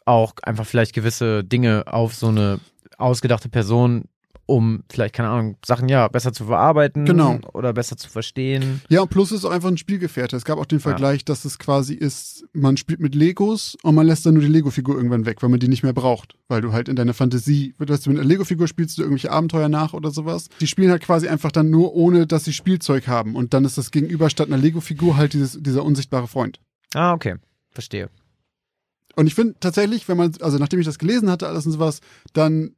[0.05, 2.61] auch einfach vielleicht gewisse Dinge auf so eine
[2.97, 4.05] ausgedachte Person,
[4.49, 7.39] um vielleicht, keine Ahnung, Sachen ja besser zu verarbeiten Genau.
[7.53, 8.81] oder besser zu verstehen.
[8.89, 10.37] Ja, und plus ist auch einfach ein Spielgefährte.
[10.37, 14.07] Es gab auch den Vergleich, dass es quasi ist, man spielt mit Legos und man
[14.07, 16.35] lässt dann nur die Lego-Figur irgendwann weg, weil man die nicht mehr braucht.
[16.49, 19.69] Weil du halt in deiner Fantasie, du weißt, mit einer Lego-Figur spielst du irgendwelche Abenteuer
[19.69, 20.49] nach oder sowas.
[20.63, 23.37] Die spielen halt quasi einfach dann nur, ohne dass sie Spielzeug haben.
[23.37, 26.59] Und dann ist das Gegenüber statt einer Lego-Figur halt dieses, dieser unsichtbare Freund.
[26.95, 27.35] Ah, okay.
[27.71, 28.09] Verstehe.
[29.15, 32.01] Und ich finde tatsächlich, wenn man, also nachdem ich das gelesen hatte, alles und sowas,
[32.33, 32.71] dann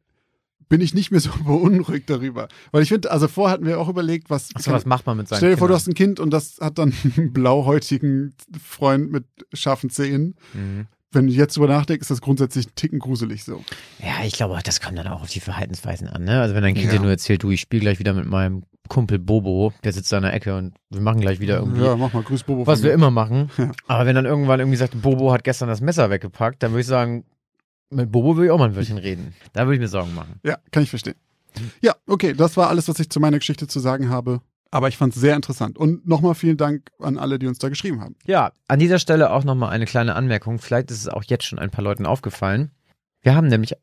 [0.71, 2.49] bin ich nicht mehr so beunruhigt darüber.
[2.73, 4.49] Weil ich finde, also vorher hatten wir auch überlegt, was.
[4.55, 6.57] Achso, was macht man mit seinem Stell dir vor, du hast ein Kind und das
[6.63, 8.35] hat dann einen blauhäutigen
[8.65, 10.35] Freund mit scharfen Zähnen.
[10.55, 10.87] Mhm.
[11.13, 13.65] Wenn du jetzt drüber nachdenkst, ist das grundsätzlich ein Ticken gruselig so.
[13.99, 16.23] Ja, ich glaube, das kommt dann auch auf die Verhaltensweisen an.
[16.23, 16.41] Ne?
[16.41, 16.93] Also wenn dein Kind Ja.
[16.93, 20.19] dir nur erzählt, du, ich spiele gleich wieder mit meinem Kumpel Bobo, der sitzt da
[20.19, 22.65] in der Ecke und wir machen gleich wieder irgendwie, Ja, mach mal, grüß Bobo.
[22.67, 22.95] was wir mir.
[22.95, 23.51] immer machen.
[23.59, 23.73] Ja.
[23.89, 26.87] Aber wenn dann irgendwann irgendwie sagt, Bobo hat gestern das Messer weggepackt, dann würde ich
[26.87, 27.25] sagen,
[27.91, 29.35] mit Bobo würde ich auch mal ein Wörtchen reden.
[29.53, 30.41] Da würde ich mir Sorgen machen.
[30.45, 31.17] Ja, kann ich verstehen.
[31.81, 34.41] Ja, okay, das war alles, was ich zu meiner Geschichte zu sagen habe.
[34.71, 35.77] Aber ich fand es sehr interessant.
[35.77, 38.15] Und nochmal vielen Dank an alle, die uns da geschrieben haben.
[38.25, 40.61] Ja, an dieser Stelle auch nochmal eine kleine Anmerkung.
[40.61, 42.71] Vielleicht ist es auch jetzt schon ein paar Leuten aufgefallen.
[43.23, 43.75] Wir haben nämlich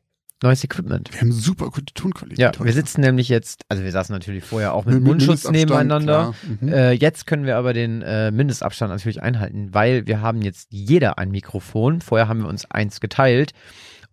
[0.42, 1.12] neues Equipment.
[1.12, 2.38] Wir haben super gute Tonqualität.
[2.38, 2.64] Ja, heute.
[2.64, 6.32] wir sitzen nämlich jetzt, also wir saßen natürlich vorher auch mit, Mit- Mundschutz nebeneinander.
[6.60, 6.68] Mhm.
[6.68, 11.18] Äh, jetzt können wir aber den äh, Mindestabstand natürlich einhalten, weil wir haben jetzt jeder
[11.18, 12.00] ein Mikrofon.
[12.00, 13.52] Vorher haben wir uns eins geteilt.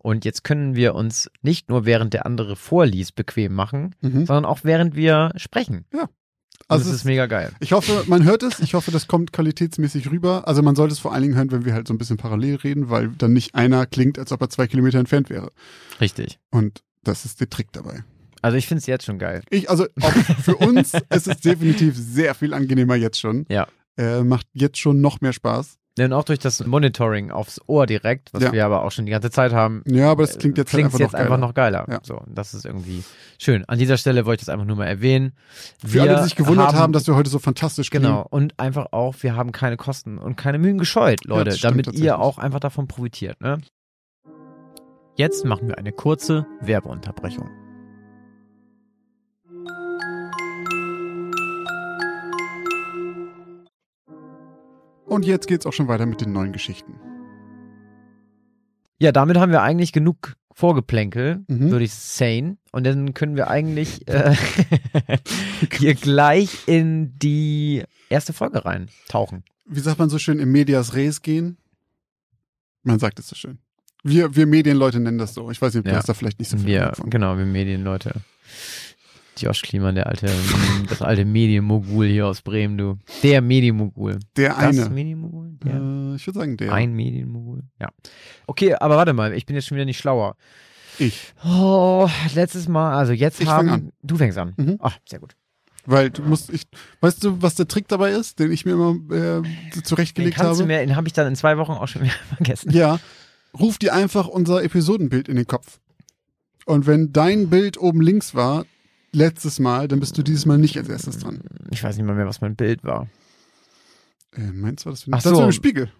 [0.06, 4.24] Und jetzt können wir uns nicht nur während der andere vorliest bequem machen, Mhm.
[4.24, 5.84] sondern auch während wir sprechen.
[5.92, 6.08] Ja.
[6.68, 7.50] Also das es ist mega geil.
[7.58, 8.60] Ich hoffe, man hört es.
[8.60, 10.46] Ich hoffe, das kommt qualitätsmäßig rüber.
[10.46, 12.54] Also man sollte es vor allen Dingen hören, wenn wir halt so ein bisschen parallel
[12.54, 15.50] reden, weil dann nicht einer klingt, als ob er zwei Kilometer entfernt wäre.
[16.00, 16.38] Richtig.
[16.52, 18.04] Und das ist der Trick dabei.
[18.42, 19.42] Also ich finde es jetzt schon geil.
[19.50, 19.86] Ich, also
[20.44, 23.44] für uns ist es definitiv sehr viel angenehmer jetzt schon.
[23.48, 23.66] Ja.
[23.98, 25.78] Äh, macht jetzt schon noch mehr Spaß.
[25.98, 28.52] Und auch durch das Monitoring aufs Ohr direkt, was Ja.
[28.52, 30.98] wir aber auch schon die ganze Zeit haben, Ja, aber das klingt jetzt halt einfach
[30.98, 31.46] jetzt noch einfach geiler.
[31.46, 31.86] noch geiler.
[31.90, 32.00] Ja.
[32.02, 33.02] So, das ist irgendwie
[33.38, 33.64] schön.
[33.66, 35.32] An dieser Stelle wollte ich das einfach nur mal erwähnen.
[35.86, 38.06] Für alle, die sich gewundert haben, dass wir heute so fantastisch klingen.
[38.06, 38.26] Genau.
[38.28, 42.18] Und einfach auch, wir haben keine Kosten und keine Mühen gescheut, Leute, stimmt damit ihr
[42.18, 43.40] auch einfach davon profitiert.
[43.40, 43.58] Ne?
[45.16, 47.48] Jetzt machen wir eine kurze Werbeunterbrechung.
[55.06, 56.94] Und jetzt geht's auch schon weiter mit den neuen Geschichten.
[58.98, 61.70] Ja, damit haben wir eigentlich genug Vorgeplänkel, Mhm.
[61.70, 62.58] würde ich sagen.
[62.72, 64.34] Und dann können wir eigentlich äh,
[65.72, 69.44] hier gleich in die erste Folge reintauchen.
[69.66, 71.58] Wie sagt man so schön, im Medias Res gehen?
[72.84, 73.58] Man sagt es so schön.
[74.02, 75.50] Wir, wir Medienleute nennen das so.
[75.50, 75.96] Ich weiß nicht, ob du Ja.
[75.98, 78.14] hast da vielleicht nicht so viel Wir, genau, wir Medienleute.
[79.38, 80.28] Josh Kliemann, der alte,
[80.88, 82.98] das alte Medienmogul hier aus Bremen, du.
[83.22, 84.18] Der Medienmogul.
[84.36, 84.88] Der Das eine.
[84.90, 85.50] Medienmogul?
[85.64, 85.74] Der.
[85.74, 86.72] Äh, ich würde sagen, der.
[86.72, 87.62] Ein Medienmogul.
[87.80, 87.88] Ja.
[88.46, 90.36] Okay, aber warte mal, ich bin jetzt schon wieder nicht schlauer.
[90.98, 91.34] Ich.
[91.44, 93.68] Oh, letztes Mal, also jetzt Ich haben.
[93.68, 93.92] fang an.
[94.02, 94.54] Du fängst an.
[94.56, 94.76] Mhm.
[94.80, 95.36] Ach, sehr gut.
[95.84, 96.62] Weil du musst, ich,
[97.00, 100.52] weißt du, was der Trick dabei ist, den ich mir immer äh, Den zurechtgelegt kannst
[100.58, 100.58] habe?
[100.62, 102.72] du mir, den habe ich dann in zwei Wochen auch schon wieder vergessen.
[102.72, 102.98] Ja,
[103.58, 105.78] ruf dir einfach unser Episodenbild in den Kopf.
[106.64, 108.64] Und wenn dein Bild oben links war,
[109.16, 111.40] letztes Mal, dann bist du dieses Mal nicht als erstes dran.
[111.70, 113.08] Ich weiß nicht mal mehr, was mein Bild war.
[114.36, 115.38] Äh, meinst du, war das Ach das so.
[115.38, 115.90] war im Spiegel,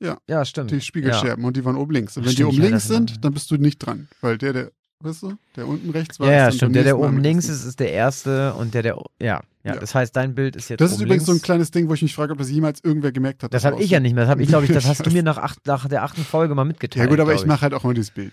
[0.00, 0.70] Ja, stimmt.
[0.70, 2.16] die Spiegelscherben und die waren oben links.
[2.16, 4.08] Und wenn die Stimmt, oben ja, links das sind, dann bist du nicht dran.
[4.20, 6.28] Weil der, der, weißt du, der unten rechts war.
[6.28, 6.76] Ja, ja, stimmt.
[6.76, 9.42] Der, der oben links ist, ist der erste und der, der, ja, ja.
[9.74, 9.80] Ja.
[9.80, 11.44] Das heißt, dein Bild ist jetzt Das ist übrigens so ein links.
[11.44, 13.52] kleines Ding, wo ich mich frage, ob das jemals irgendwer gemerkt hat.
[13.52, 14.22] Das habe ich ja nicht mehr.
[14.24, 16.54] Das habe ich, glaube ich, das hast du mir nach, acht, nach der achten Folge
[16.54, 17.04] mal mitgeteilt.
[17.06, 18.32] Ja gut, aber glaub ich mache halt auch immer dieses Bild.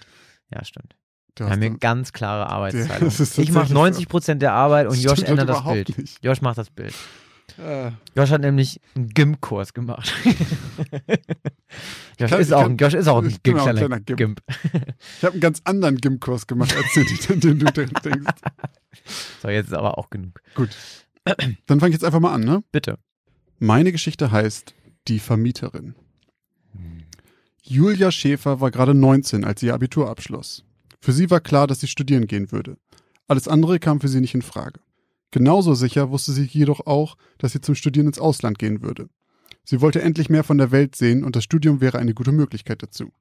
[0.54, 0.95] Ja, stimmt.
[1.38, 3.08] Wir haben hier ganz klare Arbeitsteilung.
[3.10, 5.98] ist ich mache tatsächlich 90 Prozent der Arbeit und Josh ändert das Bild.
[5.98, 6.24] nicht.
[6.24, 6.93] Josh macht das Bild.
[7.58, 10.12] Äh, Josh hat nämlich einen Gimp-Kurs gemacht.
[12.19, 14.17] Josh, Kann- ist auch, kann- ein- Josh ist auch ein Gimp, genau, ein kleiner Gimp.
[14.17, 14.41] Gimp.
[15.17, 16.93] ich habe einen ganz anderen Gym-Kurs gemacht, als
[17.28, 18.02] den, den du denkst.
[19.41, 20.39] So, jetzt ist aber auch genug.
[20.56, 20.69] Gut.
[21.26, 22.63] Dann fange ich jetzt einfach mal an, ne?
[22.72, 22.98] Bitte.
[23.60, 24.74] Meine Geschichte heißt
[25.10, 25.96] Die Vermieterin.
[27.63, 30.63] Julia Schäfer war gerade 19, als sie ihr Abitur abschloss.
[31.04, 32.78] Für sie war klar, dass sie studieren gehen würde.
[33.28, 34.80] Alles andere kam für sie nicht in Frage.
[35.32, 39.10] Genauso sicher wusste sie jedoch auch, dass sie zum Studieren ins Ausland gehen würde.
[39.66, 42.84] Sie wollte endlich mehr von der Welt sehen und das Studium wäre eine gute Möglichkeit
[42.84, 43.12] dazu.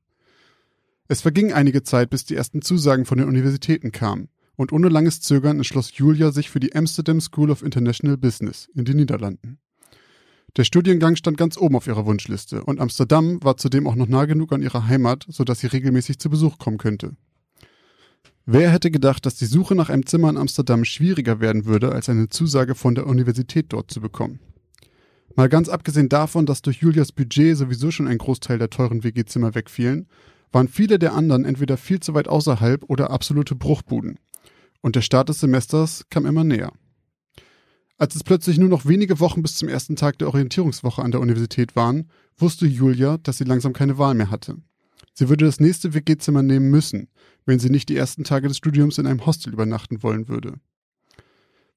[1.09, 5.21] Es verging einige Zeit, bis die ersten Zusagen von den Universitäten kamen, und ohne langes
[5.21, 9.59] Zögern entschloss Julia sich für die Amsterdam School of International Business in den Niederlanden.
[10.57, 14.27] Der Studiengang stand ganz oben auf ihrer Wunschliste und Amsterdam war zudem auch noch nah
[14.27, 17.17] genug an ihrer Heimat, sodass sie regelmäßig zu Besuch kommen könnte.
[18.45, 22.09] Wer hätte gedacht, dass die Suche nach einem Zimmer in Amsterdam schwieriger werden würde, als
[22.09, 24.41] eine Zusage von der Universität dort zu bekommen?
[25.37, 29.55] Mal ganz abgesehen davon, dass durch Julias Budget sowieso schon ein Großteil der teuren WG-Zimmer
[29.55, 30.09] wegfielen,
[30.51, 34.19] waren viele der anderen entweder viel zu weit außerhalb oder absolute Bruchbuden.
[34.81, 36.73] Und der Start des Semesters kam immer näher.
[37.97, 41.21] Als es plötzlich nur noch wenige Wochen bis zum ersten Tag der Orientierungswoche an der
[41.21, 44.57] Universität waren, wusste Julia, dass sie langsam keine Wahl mehr hatte.
[45.15, 47.09] Sie würde das nächste WG-Zimmer nehmen müssen,
[47.47, 50.55] wenn sie nicht die ersten Tage des Studiums in einem Hostel übernachten wollen würde.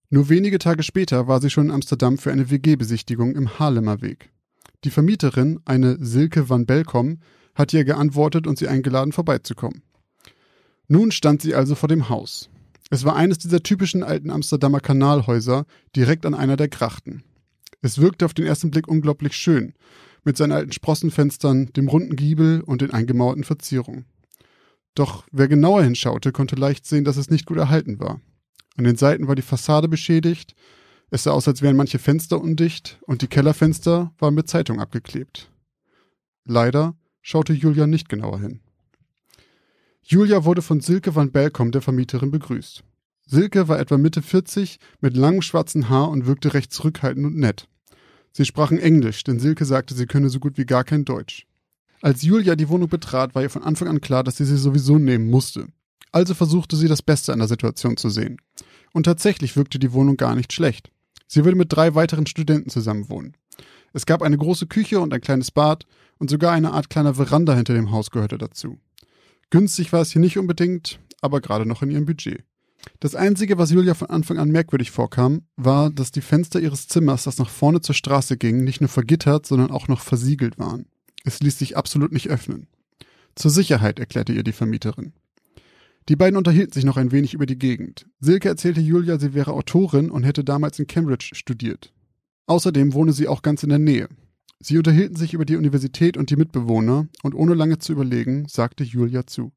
[0.10, 4.32] Nur wenige Tage später war sie schon in Amsterdam für eine WG-Besichtigung im Haarlemmer Weg.
[4.84, 7.20] Die Vermieterin, eine Silke van Belkom,
[7.56, 9.82] hatte ihr geantwortet und sie eingeladen, vorbeizukommen.
[10.88, 12.50] Nun stand sie also vor dem Haus.
[12.92, 17.24] Es war eines dieser typischen alten Amsterdamer Kanalhäuser, direkt an einer der Grachten.
[17.82, 19.74] Es wirkte auf den ersten Blick unglaublich schön,
[20.24, 24.06] mit seinen alten Sprossenfenstern, dem runden Giebel und den eingemauerten Verzierungen.
[24.96, 28.22] Doch wer genauer hinschaute, konnte leicht sehen, dass es nicht gut erhalten war.
[28.78, 30.56] An den Seiten war die Fassade beschädigt,
[31.12, 35.52] es sah aus, als wären manche Fenster undicht und die Kellerfenster waren mit Zeitung abgeklebt.
[36.46, 38.62] Leider schaute Julia nicht genauer hin.
[40.02, 42.84] Julia wurde von Silke van Belkom, der Vermieterin, begrüßt.
[43.26, 47.68] Silke war etwa Mitte 40, mit langem schwarzen Haar und wirkte recht zurückhaltend und nett.
[48.32, 51.48] Sie sprachen Englisch, denn Silke sagte, sie könne so gut wie gar kein Deutsch.
[52.02, 54.98] Als Julia die Wohnung betrat, war ihr von Anfang an klar, dass sie sie sowieso
[54.98, 55.68] nehmen musste.
[56.12, 58.38] Also versuchte sie das Beste an der Situation zu sehen.
[58.94, 60.92] Und tatsächlich wirkte die Wohnung gar nicht schlecht.
[61.28, 63.36] Sie würde mit drei weiteren Studenten zusammenwohnen.
[63.94, 65.86] Es gab eine große Küche und ein kleines Bad
[66.18, 68.78] und sogar eine Art kleiner Veranda hinter dem Haus gehörte dazu.
[69.50, 72.44] Günstig war es hier nicht unbedingt, aber gerade noch in ihrem Budget.
[73.00, 77.24] Das Einzige, was Julia von Anfang an merkwürdig vorkam, war, dass die Fenster ihres Zimmers,
[77.24, 80.86] das nach vorne zur Straße ging, nicht nur vergittert, sondern auch noch versiegelt waren.
[81.26, 82.68] Es ließ sich absolut nicht öffnen.
[83.34, 85.14] Zur Sicherheit, erklärte ihr die Vermieterin.
[86.08, 88.06] Die beiden unterhielten sich noch ein wenig über die Gegend.
[88.20, 91.92] Silke erzählte Julia, sie wäre Autorin und hätte damals in Cambridge studiert.
[92.46, 94.08] Außerdem wohne sie auch ganz in der Nähe.
[94.60, 98.84] Sie unterhielten sich über die Universität und die Mitbewohner, und ohne lange zu überlegen, sagte
[98.84, 99.52] Julia zu.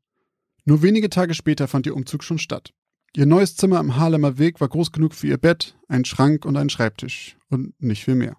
[0.65, 2.73] Nur wenige Tage später fand ihr Umzug schon statt.
[3.15, 6.57] Ihr neues Zimmer am Harlemer Weg war groß genug für ihr Bett, ein Schrank und
[6.57, 7.37] ein Schreibtisch.
[7.51, 8.39] Und nicht viel mehr.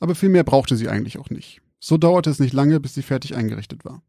[0.00, 1.61] Aber viel mehr brauchte sie eigentlich auch nicht.
[1.84, 4.02] So dauerte es nicht lange, bis sie fertig eingerichtet war.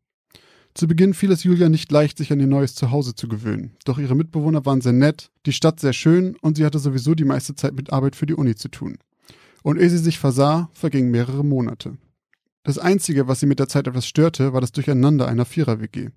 [0.76, 3.76] Zu Beginn fiel es Julia nicht leicht, sich an ihr neues Zuhause zu gewöhnen.
[3.84, 7.26] Doch ihre Mitbewohner waren sehr nett, die Stadt sehr schön und sie hatte sowieso die
[7.26, 9.00] meiste Zeit mit Arbeit für die Uni zu tun.
[9.64, 11.98] Und ehe sie sich versah, vergingen mehrere Monate.
[12.62, 16.10] Das Einzige, was sie mit der Zeit etwas störte, war das Durcheinander einer Vierer-WG.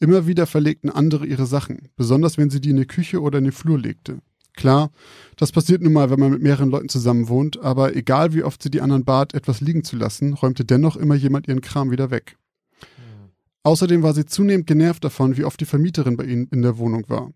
[0.00, 3.44] Immer wieder verlegten andere ihre Sachen, besonders wenn sie die in die Küche oder in
[3.44, 4.22] den Flur legte.
[4.54, 4.90] Klar,
[5.36, 8.62] das passiert nun mal, wenn man mit mehreren Leuten zusammen wohnt, aber egal wie oft
[8.62, 12.10] sie die anderen bat, etwas liegen zu lassen, räumte dennoch immer jemand ihren Kram wieder
[12.10, 12.36] weg.
[13.62, 17.04] Außerdem war sie zunehmend genervt davon, wie oft die Vermieterin bei ihnen in der Wohnung
[17.08, 17.32] war.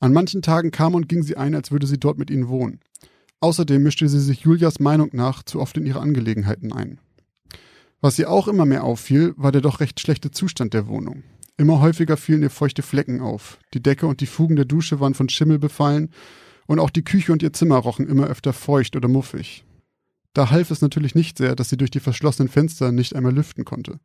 [0.00, 2.80] An manchen Tagen kam und ging sie ein, als würde sie dort mit ihnen wohnen.
[3.40, 6.98] Außerdem mischte sie sich Julias Meinung nach zu oft in ihre Angelegenheiten ein.
[8.00, 11.22] Was ihr auch immer mehr auffiel, war der doch recht schlechte Zustand der Wohnung.
[11.56, 13.58] Immer häufiger fielen ihr feuchte Flecken auf.
[13.74, 16.10] Die Decke und die Fugen der Dusche waren von Schimmel befallen
[16.72, 19.62] und auch die Küche und ihr Zimmer rochen immer öfter feucht oder muffig.
[20.32, 23.66] Da half es natürlich nicht sehr, dass sie durch die verschlossenen Fenster nicht einmal lüften
[23.66, 24.00] konnte.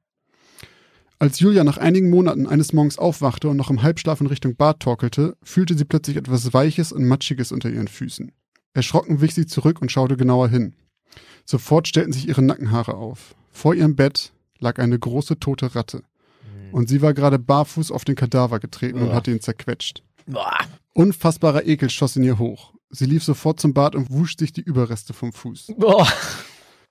[1.18, 4.82] Als Julia nach einigen Monaten eines Morgens aufwachte und noch im Halbschlaf in Richtung Bad
[4.82, 8.34] torkelte, fühlte sie plötzlich etwas Weiches und Matschiges unter ihren Füßen.
[8.74, 10.76] Erschrocken wich sie zurück und schaute genauer hin.
[11.46, 13.34] Sofort stellten sich ihre Nackenhaare auf.
[13.50, 16.00] Vor ihrem Bett lag eine große tote Ratte.
[16.44, 16.74] Mhm.
[16.74, 20.04] Und sie war gerade barfuß auf den Kadaver getreten und hatte ihn zerquetscht.
[20.94, 22.74] Unfassbarer Ekel schoss in ihr hoch.
[22.90, 25.74] Sie lief sofort zum Bad und wusch sich die Überreste vom Fuß.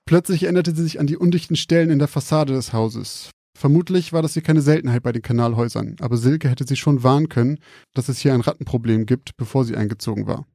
[0.05, 3.29] Plötzlich erinnerte sie sich an die undichten Stellen in der Fassade des Hauses.
[3.57, 7.27] Vermutlich war das hier keine Seltenheit bei den Kanalhäusern, aber Silke hätte sie schon warnen
[7.27, 7.57] können,
[7.95, 10.45] dass es hier ein Rattenproblem gibt, bevor sie eingezogen war.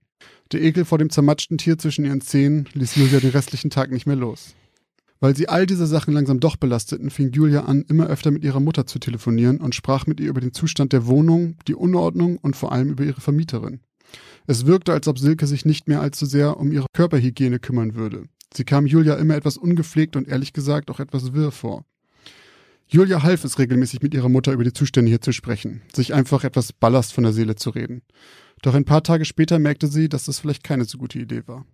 [0.52, 4.06] Der Ekel vor dem zermatschten Tier zwischen ihren Zähnen ließ Julia den restlichen Tag nicht
[4.06, 4.54] mehr los.
[5.22, 8.58] Weil sie all diese Sachen langsam doch belasteten, fing Julia an, immer öfter mit ihrer
[8.58, 12.56] Mutter zu telefonieren und sprach mit ihr über den Zustand der Wohnung, die Unordnung und
[12.56, 13.78] vor allem über ihre Vermieterin.
[14.48, 18.24] Es wirkte, als ob Silke sich nicht mehr allzu sehr um ihre Körperhygiene kümmern würde.
[18.52, 21.84] Sie kam Julia immer etwas ungepflegt und ehrlich gesagt auch etwas wirr vor.
[22.88, 26.42] Julia half es regelmäßig mit ihrer Mutter über die Zustände hier zu sprechen, sich einfach
[26.42, 28.02] etwas Ballast von der Seele zu reden.
[28.62, 31.64] Doch ein paar Tage später merkte sie, dass das vielleicht keine so gute Idee war.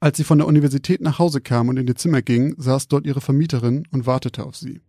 [0.00, 3.04] Als sie von der Universität nach Hause kam und in ihr Zimmer ging, saß dort
[3.04, 4.80] ihre Vermieterin und wartete auf sie.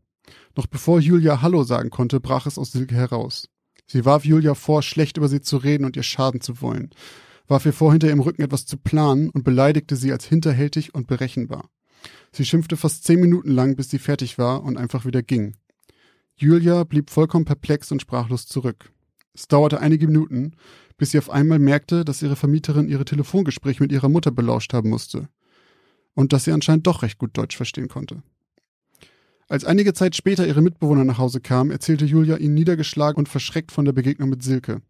[0.55, 3.49] Noch bevor Julia Hallo sagen konnte, brach es aus Silke heraus.
[3.87, 6.91] Sie warf Julia vor, schlecht über sie zu reden und ihr schaden zu wollen,
[7.47, 11.07] warf ihr vor, hinter ihrem Rücken etwas zu planen und beleidigte sie als hinterhältig und
[11.07, 11.69] berechenbar.
[12.31, 15.55] Sie schimpfte fast zehn Minuten lang, bis sie fertig war und einfach wieder ging.
[16.35, 18.91] Julia blieb vollkommen perplex und sprachlos zurück.
[19.33, 20.53] Es dauerte einige Minuten,
[20.97, 24.89] bis sie auf einmal merkte, dass ihre Vermieterin ihre Telefongespräche mit ihrer Mutter belauscht haben
[24.89, 25.29] musste.
[26.13, 28.21] Und dass sie anscheinend doch recht gut Deutsch verstehen konnte.
[29.47, 33.71] Als einige Zeit später ihre Mitbewohner nach Hause kamen, erzählte Julia ihnen niedergeschlagen und verschreckt
[33.71, 34.81] von der Begegnung mit Silke.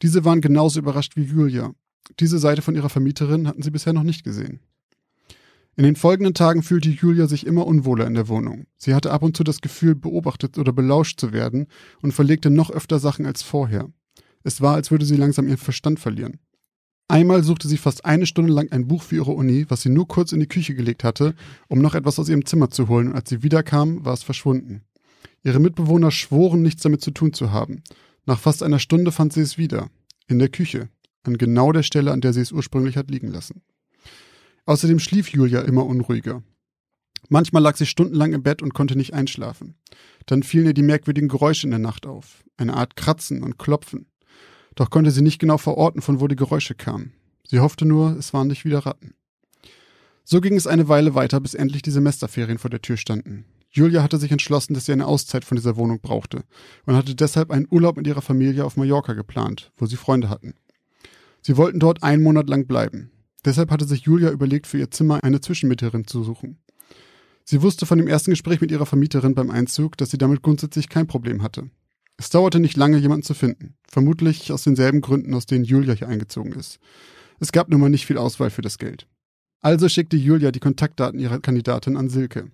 [0.00, 1.74] Diese waren genauso überrascht wie Julia.
[2.18, 4.60] Diese Seite von ihrer Vermieterin hatten sie bisher noch nicht gesehen.
[5.80, 8.66] In den folgenden Tagen fühlte Julia sich immer unwohler in der Wohnung.
[8.76, 11.68] Sie hatte ab und zu das Gefühl, beobachtet oder belauscht zu werden
[12.02, 13.88] und verlegte noch öfter Sachen als vorher.
[14.42, 16.38] Es war, als würde sie langsam ihren Verstand verlieren.
[17.08, 20.06] Einmal suchte sie fast eine Stunde lang ein Buch für ihre Uni, was sie nur
[20.06, 21.34] kurz in die Küche gelegt hatte,
[21.66, 24.82] um noch etwas aus ihrem Zimmer zu holen, und als sie wiederkam, war es verschwunden.
[25.44, 27.84] Ihre Mitbewohner schworen, nichts damit zu tun zu haben.
[28.26, 29.88] Nach fast einer Stunde fand sie es wieder.
[30.28, 30.90] In der Küche,
[31.22, 33.62] an genau der Stelle, an der sie es ursprünglich hat liegen lassen.
[34.70, 36.44] Außerdem schlief Julia immer unruhiger.
[37.28, 39.74] Manchmal lag sie stundenlang im Bett und konnte nicht einschlafen.
[40.26, 44.06] Dann fielen ihr die merkwürdigen Geräusche in der Nacht auf, eine Art Kratzen und Klopfen.
[44.76, 47.14] Doch konnte sie nicht genau verorten, von wo die Geräusche kamen.
[47.48, 49.14] Sie hoffte nur, es waren nicht wieder Ratten.
[50.22, 53.46] So ging es eine Weile weiter, bis endlich die Semesterferien vor der Tür standen.
[53.70, 56.44] Julia hatte sich entschlossen, dass sie eine Auszeit von dieser Wohnung brauchte
[56.86, 60.54] und hatte deshalb einen Urlaub mit ihrer Familie auf Mallorca geplant, wo sie Freunde hatten.
[61.42, 63.10] Sie wollten dort einen Monat lang bleiben.
[63.44, 66.58] Deshalb hatte sich Julia überlegt, für ihr Zimmer eine Zwischenmieterin zu suchen.
[67.44, 70.88] Sie wusste von dem ersten Gespräch mit ihrer Vermieterin beim Einzug, dass sie damit grundsätzlich
[70.88, 71.70] kein Problem hatte.
[72.16, 73.74] Es dauerte nicht lange, jemanden zu finden.
[73.88, 76.78] Vermutlich aus denselben Gründen, aus denen Julia hier eingezogen ist.
[77.40, 79.06] Es gab nun mal nicht viel Auswahl für das Geld.
[79.62, 82.50] Also schickte Julia die Kontaktdaten ihrer Kandidatin an Silke.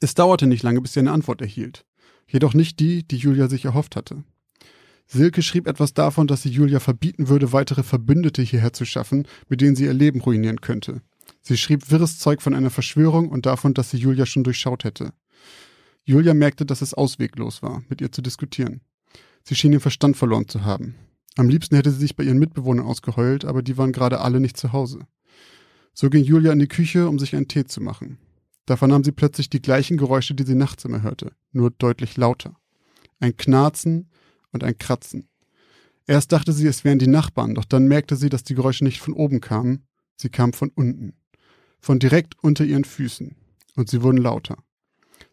[0.00, 1.84] Es dauerte nicht lange, bis sie eine Antwort erhielt.
[2.28, 4.24] Jedoch nicht die, die Julia sich erhofft hatte.
[5.06, 9.60] Silke schrieb etwas davon, dass sie Julia verbieten würde, weitere Verbündete hierher zu schaffen, mit
[9.60, 11.00] denen sie ihr Leben ruinieren könnte.
[11.42, 15.12] Sie schrieb wirres Zeug von einer Verschwörung und davon, dass sie Julia schon durchschaut hätte.
[16.04, 18.80] Julia merkte, dass es ausweglos war, mit ihr zu diskutieren.
[19.44, 20.96] Sie schien den Verstand verloren zu haben.
[21.36, 24.56] Am liebsten hätte sie sich bei ihren Mitbewohnern ausgeheult, aber die waren gerade alle nicht
[24.56, 25.00] zu Hause.
[25.94, 28.18] So ging Julia in die Küche, um sich einen Tee zu machen.
[28.66, 32.56] Da vernahm sie plötzlich die gleichen Geräusche, die sie nachts immer hörte, nur deutlich lauter.
[33.20, 34.10] Ein Knarzen
[34.52, 35.28] und ein Kratzen.
[36.06, 39.00] Erst dachte sie, es wären die Nachbarn, doch dann merkte sie, dass die Geräusche nicht
[39.00, 41.14] von oben kamen, sie kamen von unten.
[41.80, 43.36] Von direkt unter ihren Füßen.
[43.74, 44.56] Und sie wurden lauter.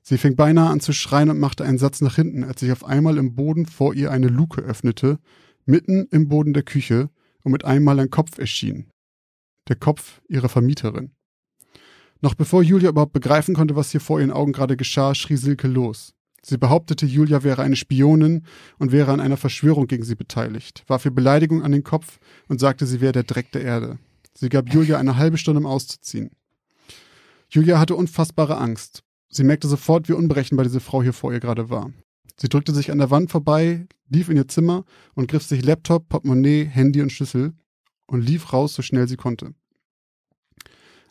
[0.01, 2.83] Sie fing beinahe an zu schreien und machte einen Satz nach hinten, als sich auf
[2.83, 5.19] einmal im Boden vor ihr eine Luke öffnete,
[5.65, 7.09] mitten im Boden der Küche,
[7.43, 8.89] und mit einmal ein Kopf erschien.
[9.67, 11.11] Der Kopf ihrer Vermieterin.
[12.21, 15.67] Noch bevor Julia überhaupt begreifen konnte, was hier vor ihren Augen gerade geschah, schrie Silke
[15.67, 16.13] los.
[16.45, 18.45] Sie behauptete, Julia wäre eine Spionin
[18.77, 22.59] und wäre an einer Verschwörung gegen sie beteiligt, warf ihr Beleidigung an den Kopf und
[22.59, 23.97] sagte, sie wäre der Dreck der Erde.
[24.33, 26.31] Sie gab Julia eine halbe Stunde, um auszuziehen.
[27.49, 29.03] Julia hatte unfassbare Angst.
[29.29, 31.91] Sie merkte sofort, wie unberechenbar diese Frau hier vor ihr gerade war.
[32.35, 36.09] Sie drückte sich an der Wand vorbei, lief in ihr Zimmer und griff sich Laptop,
[36.09, 37.53] Portemonnaie, Handy und Schlüssel
[38.05, 39.53] und lief raus, so schnell sie konnte.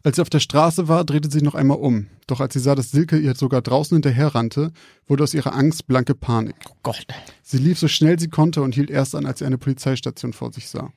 [0.05, 2.09] Als sie auf der Straße war, drehte sie noch einmal um.
[2.27, 4.73] Doch als sie sah, dass Silke ihr sogar draußen hinterherrannte,
[5.07, 6.57] wurde aus ihrer Angst blanke Panik.
[6.69, 7.07] Oh Gott.
[7.43, 10.53] Sie lief so schnell sie konnte und hielt erst an, als sie eine Polizeistation vor
[10.53, 10.93] sich sah.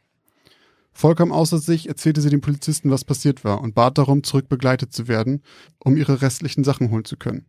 [0.91, 4.93] Vollkommen außer sich erzählte sie dem Polizisten, was passiert war und bat darum, zurück begleitet
[4.93, 5.43] zu werden,
[5.77, 7.45] um ihre restlichen Sachen holen zu können.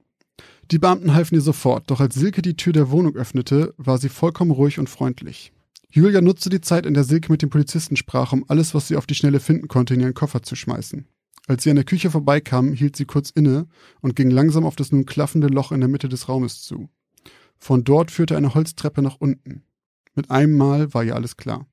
[0.71, 4.09] Die Beamten halfen ihr sofort, doch als Silke die Tür der Wohnung öffnete, war sie
[4.09, 5.53] vollkommen ruhig und freundlich.
[5.89, 8.97] Julia nutzte die Zeit, in der Silke mit dem Polizisten sprach, um alles, was sie
[8.97, 11.07] auf die Schnelle finden konnte, in ihren Koffer zu schmeißen.
[11.47, 13.69] Als sie an der Küche vorbeikam, hielt sie kurz inne
[14.01, 16.89] und ging langsam auf das nun klaffende Loch in der Mitte des Raumes zu.
[17.57, 19.63] Von dort führte eine Holztreppe nach unten.
[20.15, 21.67] Mit einem Mal war ihr alles klar.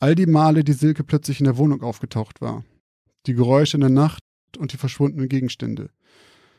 [0.00, 2.64] All die Male, die Silke plötzlich in der Wohnung aufgetaucht war.
[3.26, 4.22] Die Geräusche in der Nacht
[4.56, 5.90] und die verschwundenen Gegenstände.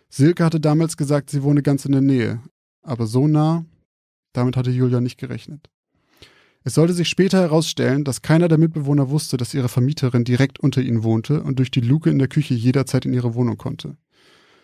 [0.10, 2.42] Silke hatte damals gesagt, sie wohne ganz in der Nähe.
[2.82, 3.66] Aber so nah,
[4.34, 5.70] damit hatte Julia nicht gerechnet.
[6.64, 10.82] Es sollte sich später herausstellen, dass keiner der Mitbewohner wusste, dass ihre Vermieterin direkt unter
[10.82, 13.96] ihnen wohnte und durch die Luke in der Küche jederzeit in ihre Wohnung konnte.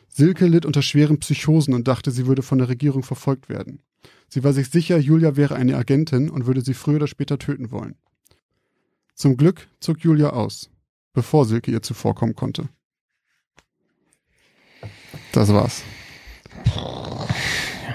[0.08, 3.79] Silke litt unter schweren Psychosen und dachte, sie würde von der Regierung verfolgt werden.
[4.27, 7.71] Sie war sich sicher, Julia wäre eine Agentin und würde sie früher oder später töten
[7.71, 7.95] wollen.
[9.13, 10.69] Zum Glück zog Julia aus,
[11.13, 12.67] bevor Silke ihr zuvorkommen konnte.
[15.31, 15.84] Das war's.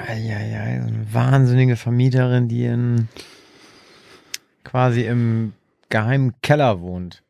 [0.08, 3.08] Ja, ja, ja, eine wahnsinnige Vermieterin, die in
[4.70, 5.52] quasi im
[5.88, 7.24] geheimen Keller wohnt.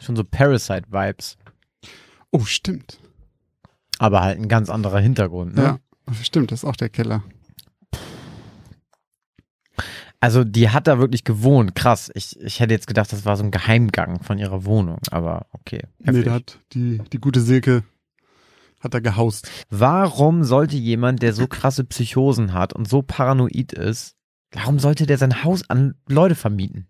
[0.00, 1.38] Schon so Parasite-Vibes.
[2.30, 3.00] Oh, stimmt.
[3.98, 5.62] Aber halt ein ganz anderer Hintergrund, ne?
[5.62, 7.24] Ja, stimmt, das ist auch der Keller.
[10.20, 12.10] Also die hat da wirklich gewohnt, krass.
[12.14, 15.82] Ich, ich hätte jetzt gedacht, das war so ein Geheimgang von ihrer Wohnung, aber okay.
[15.98, 16.24] Nee, heftig.
[16.24, 17.84] da hat die, die gute Silke
[18.80, 19.48] hat da gehaust.
[19.70, 24.17] Warum sollte jemand, der so krasse Psychosen hat und so paranoid ist,
[24.52, 26.86] warum sollte der sein Haus an Leute vermieten?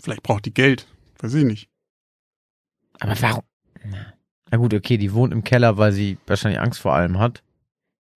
[0.00, 0.86] Vielleicht braucht die Geld.
[1.20, 1.68] Weiß ich nicht.
[3.00, 3.42] Aber warum?
[3.84, 4.56] Na.
[4.56, 7.42] Gut, okay, die wohnt im Keller, weil sie wahrscheinlich Angst vor allem hat.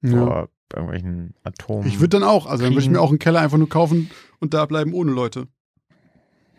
[0.03, 0.11] Ja.
[0.11, 1.89] Vor irgendwelchen Atomen.
[1.89, 4.11] Ich würde dann auch, also dann würde ich mir auch einen Keller einfach nur kaufen
[4.39, 5.49] und da bleiben ohne Leute.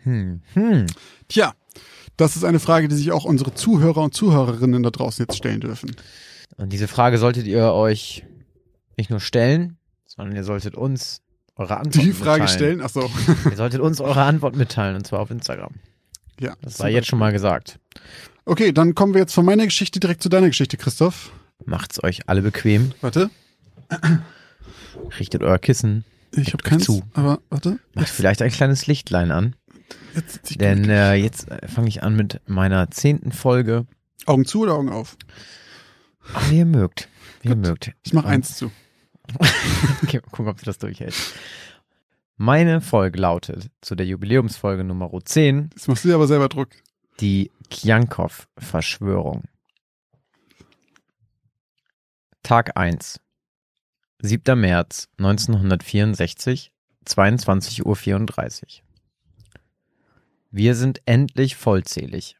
[0.02, 0.42] Hm.
[0.54, 0.86] Hm.
[1.28, 1.54] Tja,
[2.16, 5.60] das ist eine Frage, die sich auch unsere Zuhörer und Zuhörerinnen da draußen jetzt stellen
[5.60, 5.94] dürfen.
[6.56, 8.24] Und diese Frage solltet ihr euch
[8.96, 11.22] nicht nur stellen, sondern ihr solltet uns
[11.60, 12.80] eure Antwort Die Frage mitteilen.
[12.80, 13.10] stellen, ach so.
[13.50, 15.72] Ihr solltet uns eure Antwort mitteilen und zwar auf Instagram.
[16.40, 16.54] Ja.
[16.62, 17.78] Das sei jetzt schon mal gesagt.
[18.46, 21.30] Okay, dann kommen wir jetzt von meiner Geschichte direkt zu deiner Geschichte, Christoph.
[21.66, 23.30] Macht's euch alle bequem, Warte.
[25.18, 27.02] richtet euer Kissen Ich habe euch keins, zu.
[27.12, 27.78] aber warte.
[27.94, 29.54] Macht vielleicht ein kleines Lichtlein an,
[30.14, 33.86] Jetzt denn äh, jetzt äh, fange ich an mit meiner zehnten Folge.
[34.26, 35.16] Augen zu oder Augen auf?
[36.34, 37.08] Ach, wie ihr mögt.
[37.42, 37.92] Wie ihr mögt.
[38.02, 38.70] Ich mache eins zu.
[40.02, 41.14] Okay, mal gucken, ob du das durchhält.
[42.36, 46.70] Meine Folge lautet zu der Jubiläumsfolge Nummer 10 Jetzt machst du dir aber selber Druck.
[47.20, 49.44] die Kjankov-Verschwörung.
[52.42, 53.20] Tag 1.
[54.22, 54.58] 7.
[54.58, 56.72] März 1964,
[57.06, 58.84] 22.34 Uhr.
[60.50, 62.36] Wir sind endlich vollzählig.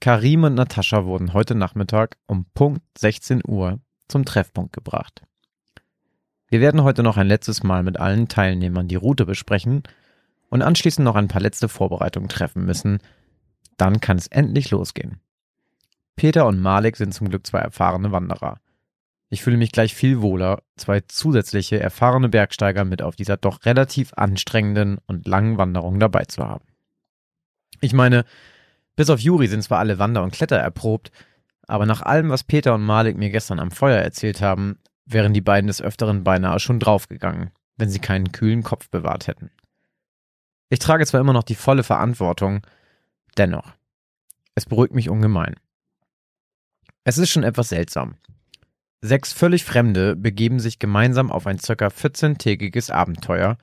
[0.00, 5.22] Karim und Natascha wurden heute Nachmittag um Punkt 16 Uhr zum Treffpunkt gebracht.
[6.50, 9.82] Wir werden heute noch ein letztes Mal mit allen Teilnehmern die Route besprechen
[10.48, 13.00] und anschließend noch ein paar letzte Vorbereitungen treffen müssen.
[13.76, 15.20] Dann kann es endlich losgehen.
[16.16, 18.60] Peter und Malik sind zum Glück zwei erfahrene Wanderer.
[19.30, 24.14] Ich fühle mich gleich viel wohler, zwei zusätzliche erfahrene Bergsteiger mit auf dieser doch relativ
[24.14, 26.64] anstrengenden und langen Wanderung dabei zu haben.
[27.82, 28.24] Ich meine,
[28.96, 31.12] bis auf Juri sind zwar alle Wander- und Kletter erprobt,
[31.66, 34.78] aber nach allem, was Peter und Malik mir gestern am Feuer erzählt haben,
[35.08, 39.50] wären die beiden des Öfteren beinahe schon draufgegangen, wenn sie keinen kühlen Kopf bewahrt hätten.
[40.68, 42.66] Ich trage zwar immer noch die volle Verantwortung,
[43.36, 43.72] dennoch.
[44.54, 45.54] Es beruhigt mich ungemein.
[47.04, 48.16] Es ist schon etwas seltsam.
[49.00, 53.56] Sechs völlig Fremde begeben sich gemeinsam auf ein circa 14-tägiges Abenteuer,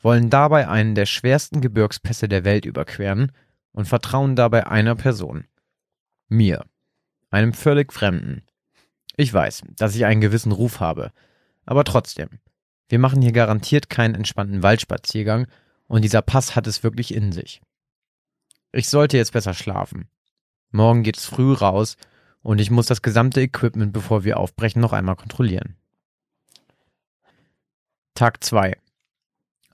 [0.00, 3.32] wollen dabei einen der schwersten Gebirgspässe der Welt überqueren
[3.72, 5.44] und vertrauen dabei einer Person.
[6.28, 6.64] Mir.
[7.30, 8.46] Einem völlig Fremden.
[9.16, 11.10] Ich weiß, dass ich einen gewissen Ruf habe,
[11.64, 12.40] aber trotzdem.
[12.88, 15.46] Wir machen hier garantiert keinen entspannten Waldspaziergang
[15.88, 17.62] und dieser Pass hat es wirklich in sich.
[18.72, 20.08] Ich sollte jetzt besser schlafen.
[20.70, 21.96] Morgen geht's früh raus
[22.42, 25.76] und ich muss das gesamte Equipment, bevor wir aufbrechen, noch einmal kontrollieren.
[28.14, 28.76] Tag 2.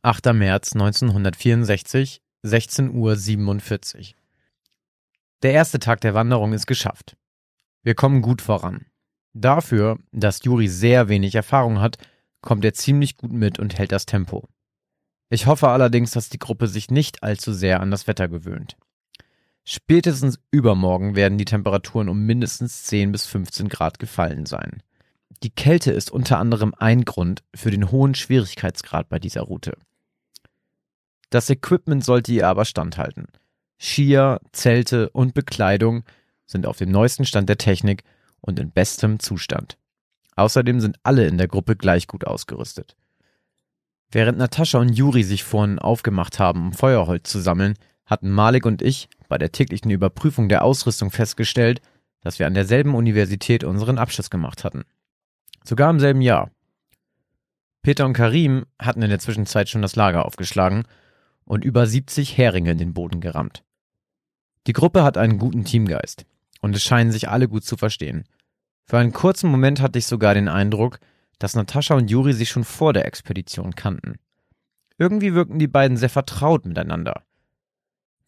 [0.02, 0.26] 8.
[0.32, 4.16] März 1964, 16.47 Uhr.
[5.42, 7.16] Der erste Tag der Wanderung ist geschafft.
[7.82, 8.86] Wir kommen gut voran.
[9.34, 11.96] Dafür, dass Juri sehr wenig Erfahrung hat,
[12.42, 14.48] kommt er ziemlich gut mit und hält das Tempo.
[15.30, 18.76] Ich hoffe allerdings, dass die Gruppe sich nicht allzu sehr an das Wetter gewöhnt.
[19.64, 24.82] Spätestens übermorgen werden die Temperaturen um mindestens 10 bis 15 Grad gefallen sein.
[25.42, 29.76] Die Kälte ist unter anderem ein Grund für den hohen Schwierigkeitsgrad bei dieser Route.
[31.30, 33.26] Das Equipment sollte ihr aber standhalten.
[33.78, 36.04] Skier, Zelte und Bekleidung
[36.44, 38.04] sind auf dem neuesten Stand der Technik
[38.42, 39.78] und in bestem Zustand.
[40.36, 42.96] Außerdem sind alle in der Gruppe gleich gut ausgerüstet.
[44.10, 47.74] Während Natascha und Juri sich vorhin aufgemacht haben, um Feuerholz zu sammeln,
[48.04, 51.80] hatten Malik und ich bei der täglichen Überprüfung der Ausrüstung festgestellt,
[52.20, 54.84] dass wir an derselben Universität unseren Abschluss gemacht hatten.
[55.64, 56.50] Sogar im selben Jahr.
[57.80, 60.84] Peter und Karim hatten in der Zwischenzeit schon das Lager aufgeschlagen
[61.44, 63.64] und über 70 Heringe in den Boden gerammt.
[64.66, 66.26] Die Gruppe hat einen guten Teamgeist
[66.62, 68.24] und es scheinen sich alle gut zu verstehen.
[68.86, 70.98] Für einen kurzen Moment hatte ich sogar den Eindruck,
[71.38, 74.14] dass Natascha und Juri sich schon vor der Expedition kannten.
[74.96, 77.24] Irgendwie wirkten die beiden sehr vertraut miteinander.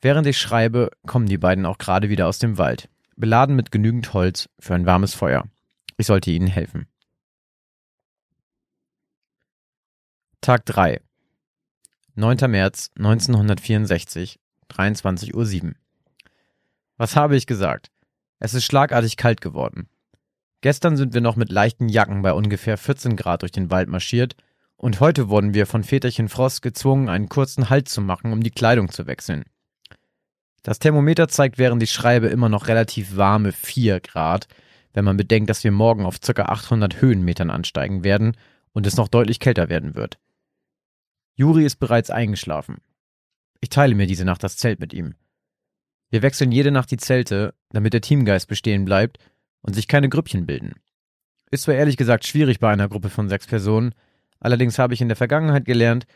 [0.03, 4.13] Während ich schreibe, kommen die beiden auch gerade wieder aus dem Wald, beladen mit genügend
[4.13, 5.45] Holz für ein warmes Feuer.
[5.97, 6.87] Ich sollte ihnen helfen.
[10.41, 11.01] Tag 3.
[12.17, 12.51] 9.
[12.51, 14.39] März 1964,
[14.71, 15.75] 23.07 Uhr.
[16.97, 17.91] Was habe ich gesagt?
[18.45, 19.89] Es ist schlagartig kalt geworden.
[20.61, 24.37] Gestern sind wir noch mit leichten Jacken bei ungefähr 14 Grad durch den Wald marschiert
[24.77, 28.51] und heute wurden wir von Väterchen Frost gezwungen, einen kurzen Halt zu machen, um die
[28.51, 29.45] Kleidung zu wechseln.
[30.63, 34.47] Das Thermometer zeigt, während ich schreibe, immer noch relativ warme 4 Grad,
[34.93, 36.43] wenn man bedenkt, dass wir morgen auf ca.
[36.43, 38.37] 800 Höhenmetern ansteigen werden
[38.75, 40.19] und es noch deutlich kälter werden wird.
[41.35, 42.83] Juri ist bereits eingeschlafen.
[43.63, 45.15] Ich teile mir diese Nacht das Zelt mit ihm.
[46.11, 49.19] Wir wechseln jede Nacht die Zelte, damit der Teamgeist bestehen bleibt
[49.63, 50.75] und sich keine Grüppchen bilden.
[51.51, 53.95] Ist zwar ehrlich gesagt schwierig bei einer Gruppe von sechs Personen,
[54.41, 56.07] allerdings habe ich in der Vergangenheit gelernt,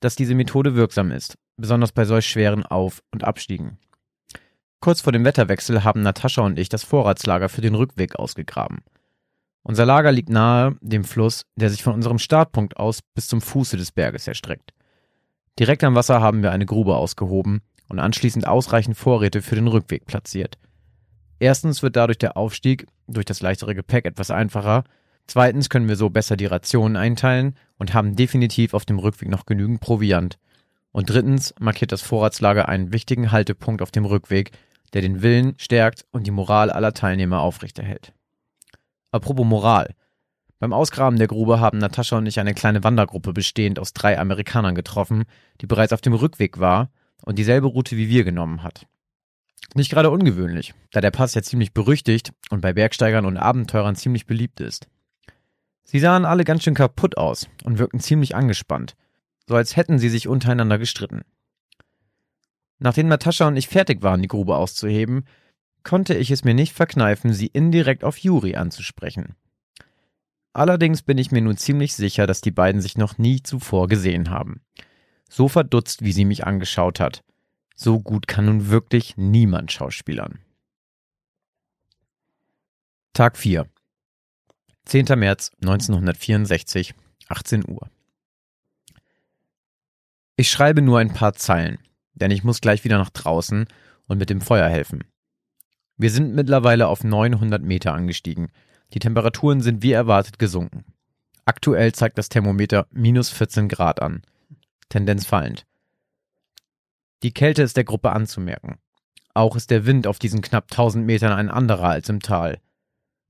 [0.00, 3.78] dass diese Methode wirksam ist, besonders bei solch schweren Auf- und Abstiegen.
[4.80, 8.78] Kurz vor dem Wetterwechsel haben Natascha und ich das Vorratslager für den Rückweg ausgegraben.
[9.62, 13.76] Unser Lager liegt nahe dem Fluss, der sich von unserem Startpunkt aus bis zum Fuße
[13.76, 14.72] des Berges erstreckt.
[15.58, 20.06] Direkt am Wasser haben wir eine Grube ausgehoben und anschließend ausreichend Vorräte für den Rückweg
[20.06, 20.58] platziert.
[21.38, 24.84] Erstens wird dadurch der Aufstieg durch das leichtere Gepäck etwas einfacher.
[25.26, 29.46] Zweitens können wir so besser die Rationen einteilen und haben definitiv auf dem Rückweg noch
[29.46, 30.38] genügend Proviant.
[30.90, 34.52] Und drittens markiert das Vorratslager einen wichtigen Haltepunkt auf dem Rückweg,
[34.94, 38.14] der den Willen stärkt und die Moral aller Teilnehmer aufrechterhält.
[39.12, 39.94] Apropos Moral.
[40.58, 44.74] Beim Ausgraben der Grube haben Natascha und ich eine kleine Wandergruppe bestehend aus drei Amerikanern
[44.74, 45.24] getroffen,
[45.60, 46.90] die bereits auf dem Rückweg war
[47.22, 48.86] und dieselbe Route wie wir genommen hat.
[49.74, 54.26] Nicht gerade ungewöhnlich, da der Pass ja ziemlich berüchtigt und bei Bergsteigern und Abenteurern ziemlich
[54.26, 54.88] beliebt ist.
[55.84, 58.94] Sie sahen alle ganz schön kaputt aus und wirkten ziemlich angespannt,
[59.46, 61.22] so als hätten sie sich untereinander gestritten.
[62.78, 65.24] Nachdem Natascha und ich fertig waren, die Grube auszuheben,
[65.82, 69.34] konnte ich es mir nicht verkneifen, sie indirekt auf Juri anzusprechen.
[70.52, 74.30] Allerdings bin ich mir nun ziemlich sicher, dass die beiden sich noch nie zuvor gesehen
[74.30, 74.60] haben.
[75.28, 77.22] So verdutzt, wie sie mich angeschaut hat.
[77.74, 80.40] So gut kann nun wirklich niemand schauspielern.
[83.12, 83.66] Tag 4
[84.84, 85.04] 10.
[85.18, 86.94] März 1964,
[87.28, 87.90] 18 Uhr.
[90.36, 91.78] Ich schreibe nur ein paar Zeilen,
[92.14, 93.66] denn ich muss gleich wieder nach draußen
[94.06, 95.04] und mit dem Feuer helfen.
[95.98, 98.50] Wir sind mittlerweile auf 900 Meter angestiegen.
[98.94, 100.84] Die Temperaturen sind wie erwartet gesunken.
[101.44, 104.22] Aktuell zeigt das Thermometer minus 14 Grad an.
[104.88, 105.66] Tendenz fallend.
[107.22, 108.78] Die Kälte ist der Gruppe anzumerken.
[109.34, 112.60] Auch ist der Wind auf diesen knapp 1000 Metern ein anderer als im Tal.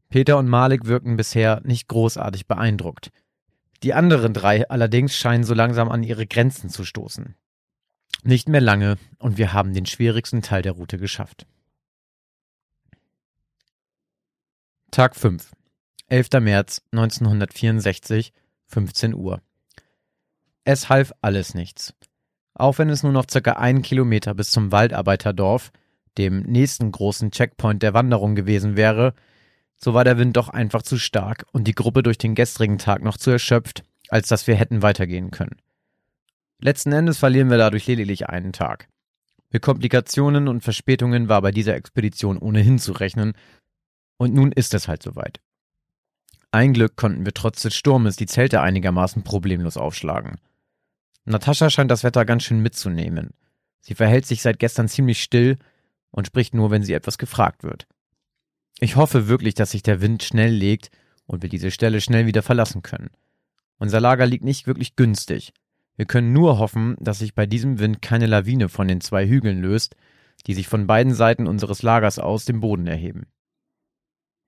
[0.09, 3.11] Peter und Malik wirken bisher nicht großartig beeindruckt.
[3.83, 7.35] Die anderen drei allerdings scheinen so langsam an ihre Grenzen zu stoßen.
[8.25, 11.47] Nicht mehr lange und wir haben den schwierigsten Teil der Route geschafft.
[14.91, 15.53] Tag 5.
[16.09, 16.29] 11.
[16.41, 18.33] März 1964,
[18.67, 19.43] 15 Uhr.
[20.71, 21.95] Es half alles nichts.
[22.53, 25.73] Auch wenn es nur noch circa einen Kilometer bis zum Waldarbeiterdorf,
[26.19, 29.15] dem nächsten großen Checkpoint der Wanderung gewesen wäre,
[29.79, 33.03] so war der Wind doch einfach zu stark und die Gruppe durch den gestrigen Tag
[33.03, 35.57] noch zu erschöpft, als dass wir hätten weitergehen können.
[36.61, 38.89] Letzten Endes verlieren wir dadurch lediglich einen Tag.
[39.49, 43.33] Mit Komplikationen und Verspätungen war bei dieser Expedition ohnehin zu rechnen,
[44.19, 45.41] und nun ist es halt soweit.
[46.51, 50.37] Ein Glück konnten wir trotz des Sturmes die Zelte einigermaßen problemlos aufschlagen.
[51.25, 53.31] Natascha scheint das Wetter ganz schön mitzunehmen.
[53.81, 55.59] Sie verhält sich seit gestern ziemlich still
[56.11, 57.87] und spricht nur, wenn sie etwas gefragt wird.
[58.81, 60.91] Ich hoffe wirklich, dass sich der Wind schnell legt
[61.27, 63.11] und wir diese Stelle schnell wieder verlassen können.
[63.79, 65.53] Unser Lager liegt nicht wirklich günstig.
[65.97, 69.61] Wir können nur hoffen, dass sich bei diesem Wind keine Lawine von den zwei Hügeln
[69.61, 69.97] löst,
[70.47, 73.27] die sich von beiden Seiten unseres Lagers aus dem Boden erheben.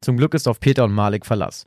[0.01, 1.66] Zum Glück ist auf Peter und Malik Verlass.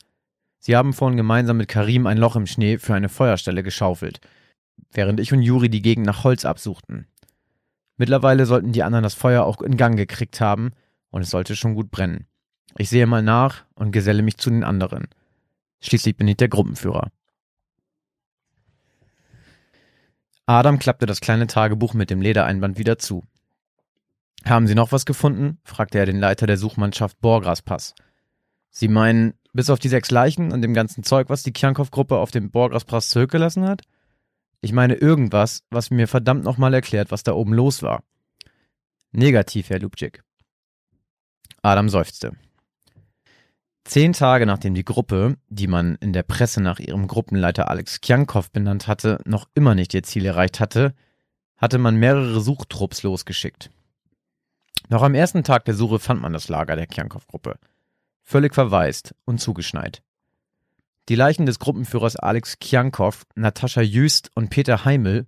[0.59, 4.21] Sie haben vorhin gemeinsam mit Karim ein Loch im Schnee für eine Feuerstelle geschaufelt,
[4.93, 7.07] während ich und Juri die Gegend nach Holz absuchten.
[7.97, 10.71] Mittlerweile sollten die anderen das Feuer auch in Gang gekriegt haben
[11.09, 12.27] und es sollte schon gut brennen.
[12.77, 15.07] Ich sehe mal nach und geselle mich zu den anderen.
[15.81, 17.11] Schließlich bin ich der Gruppenführer.
[20.45, 23.23] Adam klappte das kleine Tagebuch mit dem Ledereinband wieder zu.
[24.45, 25.59] Haben Sie noch was gefunden?
[25.63, 27.95] fragte er den Leiter der Suchmannschaft Borgraspass.
[28.69, 32.31] Sie meinen, bis auf die sechs Leichen und dem ganzen Zeug, was die Kjankow-Gruppe auf
[32.31, 33.83] dem Borgraspass zurückgelassen hat?
[34.63, 38.01] Ich meine irgendwas, was mir verdammt nochmal erklärt, was da oben los war.
[39.11, 40.23] Negativ, Herr Lubczyk.
[41.61, 42.31] Adam seufzte.
[43.83, 48.49] Zehn Tage nachdem die Gruppe, die man in der Presse nach ihrem Gruppenleiter Alex Kjankow
[48.51, 50.93] benannt hatte, noch immer nicht ihr Ziel erreicht hatte,
[51.57, 53.69] hatte man mehrere Suchtrupps losgeschickt.
[54.87, 57.59] Noch am ersten Tag der Suche fand man das Lager der Kjankow-Gruppe
[58.23, 60.01] völlig verwaist und zugeschneit.
[61.09, 65.27] Die Leichen des Gruppenführers Alex Kjankow, Natascha Jüst und Peter Heimel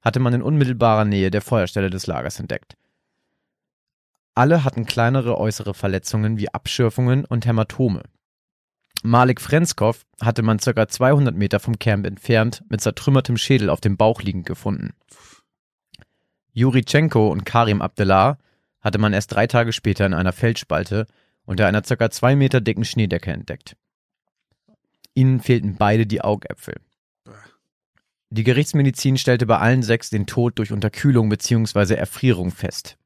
[0.00, 2.76] hatte man in unmittelbarer Nähe der Feuerstelle des Lagers entdeckt.
[4.34, 8.02] Alle hatten kleinere äußere Verletzungen wie Abschürfungen und Hämatome.
[9.04, 10.88] Malik Frenskov hatte man ca.
[10.88, 14.94] 200 Meter vom Camp entfernt mit zertrümmertem Schädel auf dem Bauch liegend gefunden.
[16.52, 18.38] Juritschenko und Karim Abdelar
[18.80, 21.06] hatte man erst drei Tage später in einer Felsspalte
[21.44, 22.10] unter einer ca.
[22.10, 23.76] zwei Meter dicken Schneedecke entdeckt.
[25.14, 26.74] Ihnen fehlten beide die Augäpfel.
[28.30, 31.94] Die Gerichtsmedizin stellte bei allen sechs den Tod durch Unterkühlung bzw.
[31.94, 32.96] Erfrierung fest.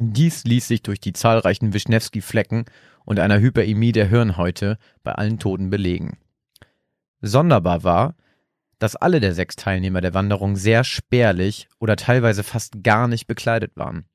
[0.00, 2.64] Dies ließ sich durch die zahlreichen Wischnewski-Flecken
[3.04, 6.18] und einer Hyperämie der Hirnhäute bei allen Toten belegen.
[7.20, 8.14] Sonderbar war,
[8.78, 13.72] dass alle der sechs Teilnehmer der Wanderung sehr spärlich oder teilweise fast gar nicht bekleidet
[13.76, 14.06] waren.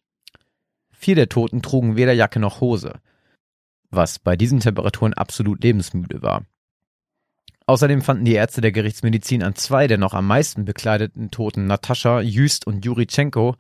[0.91, 2.93] Vier der Toten trugen weder Jacke noch Hose,
[3.89, 6.45] was bei diesen Temperaturen absolut lebensmüde war.
[7.65, 12.21] Außerdem fanden die Ärzte der Gerichtsmedizin an zwei der noch am meisten bekleideten Toten Natascha,
[12.21, 13.55] Jüst und Juritschenko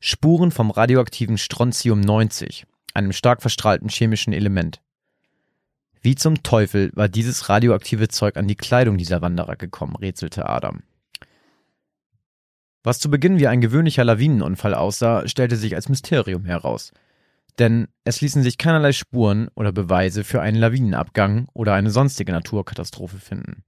[0.00, 4.80] Spuren vom radioaktiven Strontium 90, einem stark verstrahlten chemischen Element.
[6.00, 10.84] Wie zum Teufel war dieses radioaktive Zeug an die Kleidung dieser Wanderer gekommen, rätselte Adam.
[12.84, 16.92] Was zu Beginn wie ein gewöhnlicher Lawinenunfall aussah, stellte sich als Mysterium heraus–
[17.58, 23.18] denn es ließen sich keinerlei Spuren oder Beweise für einen Lawinenabgang oder eine sonstige Naturkatastrophe
[23.18, 23.64] finden.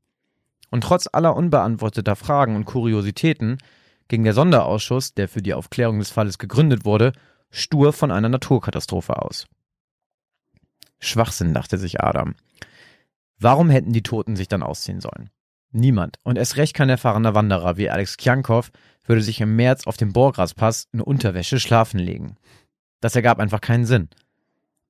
[0.71, 3.59] Und trotz aller unbeantworteter Fragen und Kuriositäten
[4.09, 7.13] ging der Sonderausschuss, der für die Aufklärung des Falles gegründet wurde,
[7.51, 9.47] stur von einer Naturkatastrophe aus.
[11.01, 12.35] Schwachsinn, dachte sich Adam.
[13.39, 15.31] Warum hätten die Toten sich dann ausziehen sollen?
[15.73, 18.71] Niemand, und erst recht kein erfahrener Wanderer wie Alex Kjankov,
[19.07, 22.37] würde sich im März auf dem Borgraspass in Unterwäsche schlafen legen.
[23.01, 24.09] Das ergab einfach keinen Sinn.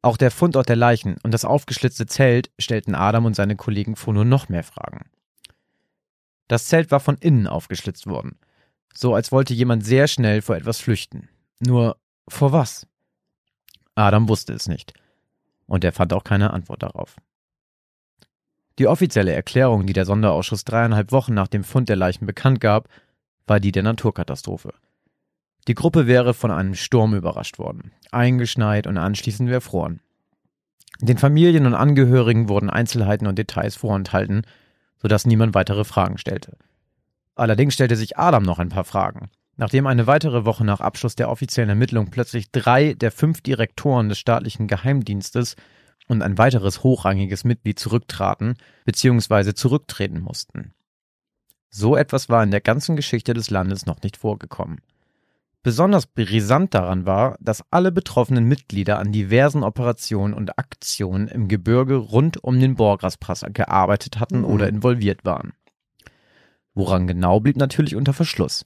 [0.03, 4.15] Auch der Fundort der Leichen und das aufgeschlitzte Zelt stellten Adam und seine Kollegen vor
[4.15, 5.11] nur noch mehr Fragen.
[6.49, 8.39] Das Zelt war von innen aufgeschlitzt worden,
[8.95, 11.29] so als wollte jemand sehr schnell vor etwas flüchten.
[11.61, 11.97] Nur
[12.29, 12.87] vor was?
[13.95, 14.95] Adam wusste es nicht.
[15.67, 17.17] Und er fand auch keine Antwort darauf.
[18.79, 22.89] Die offizielle Erklärung, die der Sonderausschuss dreieinhalb Wochen nach dem Fund der Leichen bekannt gab,
[23.47, 24.73] war die der Naturkatastrophe.
[25.69, 30.01] Die Gruppe wäre von einem Sturm überrascht worden, eingeschneit und anschließend erfroren.
[31.01, 34.43] Den Familien und Angehörigen wurden Einzelheiten und Details vorenthalten,
[35.01, 36.57] sodass niemand weitere Fragen stellte.
[37.35, 39.31] Allerdings stellte sich Adam noch ein paar Fragen.
[39.57, 44.19] Nachdem eine weitere Woche nach Abschluss der offiziellen Ermittlung plötzlich drei der fünf Direktoren des
[44.19, 45.57] staatlichen Geheimdienstes
[46.07, 48.55] und ein weiteres hochrangiges Mitglied zurücktraten
[48.85, 49.55] bzw.
[49.55, 50.75] zurücktreten mussten.
[51.69, 54.81] So etwas war in der ganzen Geschichte des Landes noch nicht vorgekommen.
[55.63, 61.97] Besonders brisant daran war, dass alle betroffenen Mitglieder an diversen Operationen und Aktionen im Gebirge
[61.97, 64.45] rund um den Borgraspass gearbeitet hatten mhm.
[64.47, 65.53] oder involviert waren.
[66.73, 68.65] Woran genau blieb natürlich unter Verschluss.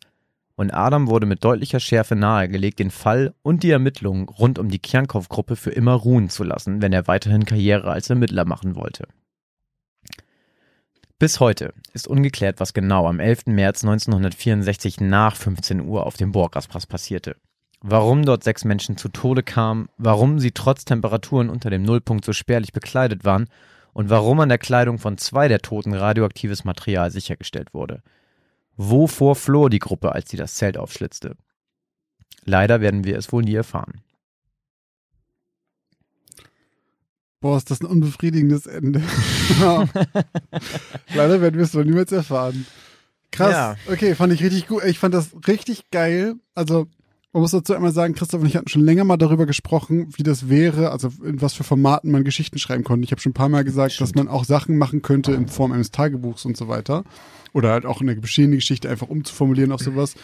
[0.57, 4.79] Und Adam wurde mit deutlicher Schärfe nahegelegt, den Fall und die Ermittlungen rund um die
[4.79, 9.09] Kernkow-Gruppe für immer ruhen zu lassen, wenn er weiterhin Karriere als Ermittler machen wollte.
[11.21, 13.47] Bis heute ist ungeklärt, was genau am 11.
[13.47, 17.37] März 1964 nach 15 Uhr auf dem Borgraspass passierte.
[17.81, 22.33] Warum dort sechs Menschen zu Tode kamen, warum sie trotz Temperaturen unter dem Nullpunkt so
[22.33, 23.47] spärlich bekleidet waren
[23.93, 28.03] und warum an der Kleidung von zwei der Toten radioaktives Material sichergestellt wurde.
[28.77, 31.37] Wovor floh die Gruppe, als sie das Zelt aufschlitzte?
[32.45, 34.04] Leider werden wir es wohl nie erfahren.
[37.45, 39.03] Boah, ist das ein unbefriedigendes Ende.
[41.15, 42.65] Leider werden wir es wohl niemals erfahren.
[43.33, 43.51] Krass.
[43.51, 43.77] Ja.
[43.87, 44.83] Okay, fand ich richtig gut.
[44.85, 46.37] Ich fand das richtig geil.
[46.55, 46.87] Also,
[47.35, 50.23] man muss dazu einmal sagen, Christoph und ich hatten schon länger mal darüber gesprochen, wie
[50.23, 53.05] das wäre, also in was für Formaten man Geschichten schreiben konnte.
[53.05, 54.09] Ich habe schon ein paar Mal gesagt, Stimmt.
[54.09, 57.05] dass man auch Sachen machen könnte in Form eines Tagebuchs und so weiter.
[57.53, 60.15] Oder halt auch eine bestehende Geschichte einfach umzuformulieren auf sowas.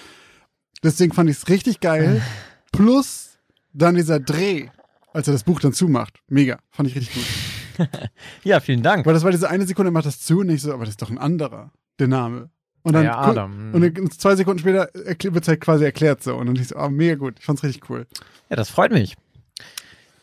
[0.83, 2.23] Deswegen fand ich es richtig geil.
[2.73, 3.33] Plus
[3.75, 4.69] dann dieser Dreh
[5.13, 6.21] als er das Buch dann zumacht.
[6.29, 6.59] Mega.
[6.71, 7.89] Fand ich richtig gut.
[8.45, 9.07] ja, vielen Dank.
[9.07, 11.03] Weil das war diese eine Sekunde, macht das zu und ich so, aber das ist
[11.03, 12.51] doch ein anderer, der Name.
[12.83, 13.75] Und dann, ja, Adam.
[13.75, 16.35] Und dann zwei Sekunden später wird es halt quasi erklärt so.
[16.37, 17.35] Und dann ich so, oh, mega gut.
[17.39, 18.07] Ich fand's richtig cool.
[18.49, 19.17] Ja, das freut mich.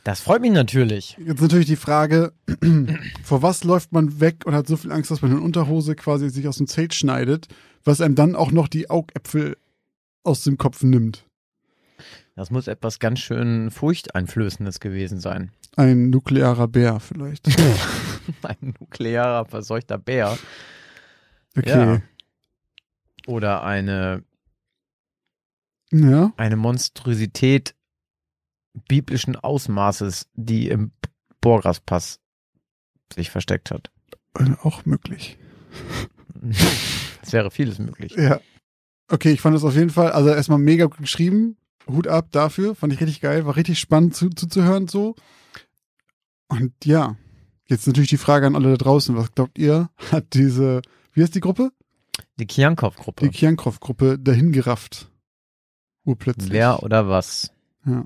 [0.03, 1.17] Das freut mich natürlich.
[1.23, 2.31] Jetzt natürlich die Frage,
[3.23, 6.29] vor was läuft man weg und hat so viel Angst, dass man in Unterhose quasi
[6.29, 7.47] sich aus dem Zelt schneidet,
[7.83, 9.57] was einem dann auch noch die Augäpfel
[10.23, 11.26] aus dem Kopf nimmt.
[12.37, 15.51] Das muss etwas ganz schön Furchteinflößendes gewesen sein.
[15.75, 17.47] Ein nuklearer Bär vielleicht.
[18.43, 20.37] Ein nuklearer verseuchter Bär.
[21.57, 21.69] Okay.
[21.69, 22.01] Ja.
[23.25, 24.23] Oder eine
[25.91, 26.31] ja.
[26.37, 27.73] eine Monstrosität
[28.87, 30.91] biblischen Ausmaßes, die im
[31.41, 32.19] Borgraspass
[33.15, 33.89] sich versteckt hat.
[34.61, 35.37] Auch möglich.
[37.23, 38.13] Es wäre vieles möglich.
[38.15, 38.39] Ja.
[39.09, 41.57] Okay, ich fand das auf jeden Fall, also erstmal mega geschrieben.
[41.89, 45.15] Hut ab dafür, fand ich richtig geil, war richtig spannend zuzuhören zu so.
[46.49, 47.15] Und ja,
[47.65, 50.81] jetzt natürlich die Frage an alle da draußen, was glaubt ihr, hat diese,
[51.13, 51.71] wie heißt die Gruppe?
[52.39, 53.25] Die Kiankov-Gruppe.
[53.25, 55.09] Die Kiankov-Gruppe dahin gerafft.
[56.03, 56.51] Urplötzlich.
[56.51, 57.51] Wer oder was?
[57.85, 58.05] Ja.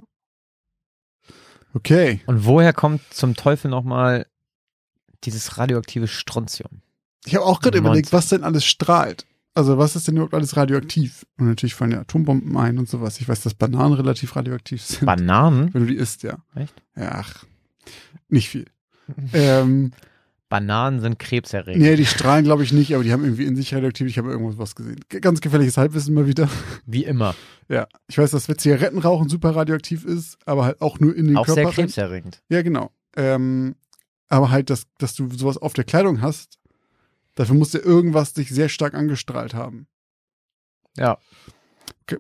[1.73, 2.21] Okay.
[2.25, 4.25] Und woher kommt zum Teufel nochmal
[5.23, 6.81] dieses radioaktive Strontium?
[7.25, 9.25] Ich habe auch gerade überlegt, was denn alles strahlt.
[9.53, 11.25] Also was ist denn überhaupt alles radioaktiv?
[11.37, 13.19] Und natürlich fallen ja Atombomben ein und sowas.
[13.19, 15.05] Ich weiß, dass Bananen relativ radioaktiv sind.
[15.05, 15.73] Bananen?
[15.73, 16.37] Wenn du die isst, ja.
[16.55, 16.73] Echt?
[16.95, 17.45] Ja, ach,
[18.29, 18.65] nicht viel.
[19.33, 19.91] ähm,
[20.47, 21.81] Bananen sind krebserregend.
[21.81, 24.07] Nee, die strahlen glaube ich nicht, aber die haben irgendwie in sich radioaktiv.
[24.07, 24.99] Ich habe irgendwas was gesehen.
[25.09, 26.49] Ganz gefährliches Halbwissen mal wieder.
[26.85, 27.35] Wie immer.
[27.69, 31.45] Ja, ich weiß, dass Zigarettenrauchen super radioaktiv ist, aber halt auch nur in den auch
[31.45, 31.61] Körper.
[31.61, 32.41] Auch sehr krebserregend.
[32.49, 32.91] Ja, genau.
[33.15, 33.75] Ähm,
[34.27, 36.57] aber halt, dass, dass du sowas auf der Kleidung hast,
[37.35, 39.87] Dafür musste irgendwas dich sehr stark angestrahlt haben.
[40.97, 41.17] Ja.
[42.03, 42.17] Okay.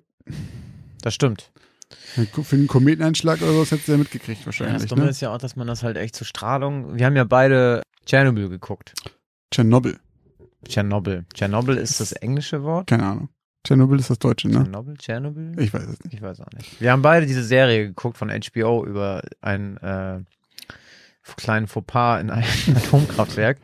[1.01, 1.51] Das stimmt.
[2.15, 4.73] Für einen Kometeneinschlag oder sowas hättest du ja mitgekriegt wahrscheinlich.
[4.73, 5.09] Ja, das Dumme ne?
[5.09, 6.97] ist ja auch, dass man das halt echt zur Strahlung.
[6.97, 8.93] Wir haben ja beide Tschernobyl geguckt.
[9.51, 9.99] Tschernobyl.
[10.67, 11.25] Tschernobyl.
[11.33, 12.87] Tschernobyl ist das englische Wort?
[12.87, 13.29] Keine Ahnung.
[13.63, 14.63] Tschernobyl ist das Deutsche, ne?
[14.63, 15.59] Tschernobyl, Tschernobyl?
[15.59, 16.13] Ich weiß es nicht.
[16.13, 16.81] Ich weiß auch nicht.
[16.81, 20.19] Wir haben beide diese Serie geguckt von HBO über einen äh,
[21.37, 23.57] kleinen Fauxpas in einem Atomkraftwerk.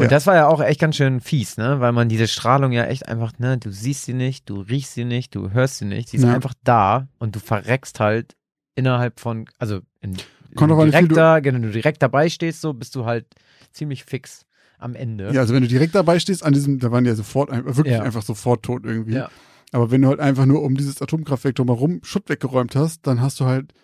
[0.00, 0.08] Und Ja.
[0.10, 1.78] das war ja auch echt ganz schön fies, ne?
[1.80, 5.04] Weil man diese Strahlung ja echt einfach, ne, du siehst sie nicht, du riechst sie
[5.04, 6.32] nicht, du hörst sie nicht, sie ist Ja.
[6.32, 8.34] einfach da und du verreckst halt
[8.74, 10.12] innerhalb von, also in,
[10.52, 13.26] in direkt da, wenn du direkt dabei stehst, so bist du halt
[13.72, 14.46] ziemlich fix
[14.78, 15.30] am Ende.
[15.34, 17.96] Ja, also wenn du direkt dabei stehst, an diesem, da waren die ja sofort, wirklich
[17.96, 18.02] Ja.
[18.02, 19.16] einfach sofort tot irgendwie.
[19.16, 19.28] Ja.
[19.72, 23.38] Aber wenn du halt einfach nur um dieses Atomkraftwerk drumherum Schutt weggeräumt hast, dann hast
[23.38, 23.74] du halt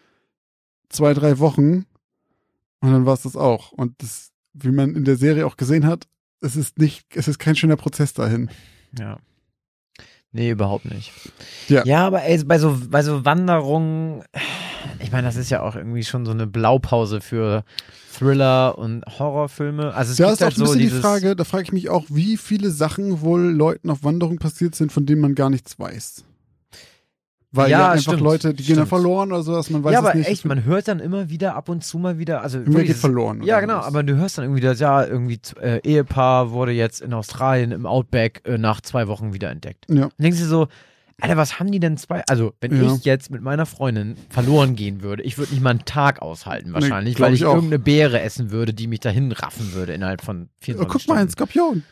[0.88, 1.84] zwei, drei Wochen
[2.80, 3.72] und dann war es das auch.
[3.72, 6.06] Und das, wie man in der Serie auch gesehen hat,
[6.40, 8.50] es ist nicht, es ist kein schöner Prozess dahin.
[8.98, 9.18] Ja.
[10.32, 11.12] Nee, überhaupt nicht.
[11.68, 11.84] Ja.
[11.86, 14.22] Ja, aber ey, bei so, bei so Wanderungen,
[14.98, 17.64] ich meine, das ist ja auch irgendwie schon so eine Blaupause für
[18.12, 19.94] Thriller und Horrorfilme.
[19.94, 21.72] Also es Da gibt ist auch halt ein so bisschen die Frage, da frage ich
[21.72, 25.48] mich auch, wie viele Sachen wohl Leuten auf Wanderung passiert sind, von denen man gar
[25.48, 26.24] nichts weiß.
[27.52, 29.00] Weil ja, Ja, einfach stimmt, Leute, die gehen dann stimmt.
[29.00, 30.28] verloren oder sowas, man weiß ja, es aber nicht.
[30.28, 32.96] echt, man hört dann immer wieder ab und zu mal wieder, also Immer wirklich, geht
[32.96, 33.42] verloren.
[33.44, 33.86] Ja, genau, was.
[33.86, 37.86] aber du hörst dann irgendwie, dass ja, irgendwie äh, Ehepaar wurde jetzt in Australien im
[37.86, 39.86] Outback äh, nach zwei Wochen wieder entdeckt.
[39.88, 40.04] Ja.
[40.06, 40.68] Und denkst du so,
[41.18, 42.22] Alter, was haben die denn zwei?
[42.28, 42.92] Also, wenn Ja.
[42.94, 46.74] ich jetzt mit meiner Freundin verloren gehen würde, ich würde nicht mal einen Tag aushalten
[46.74, 50.20] wahrscheinlich, glaub weil ich, ich irgendeine Beere essen würde, die mich dahin raffen würde innerhalb
[50.20, 51.32] von 24 Oh, guck mal, ein Stunden.
[51.32, 51.82] Skorpion.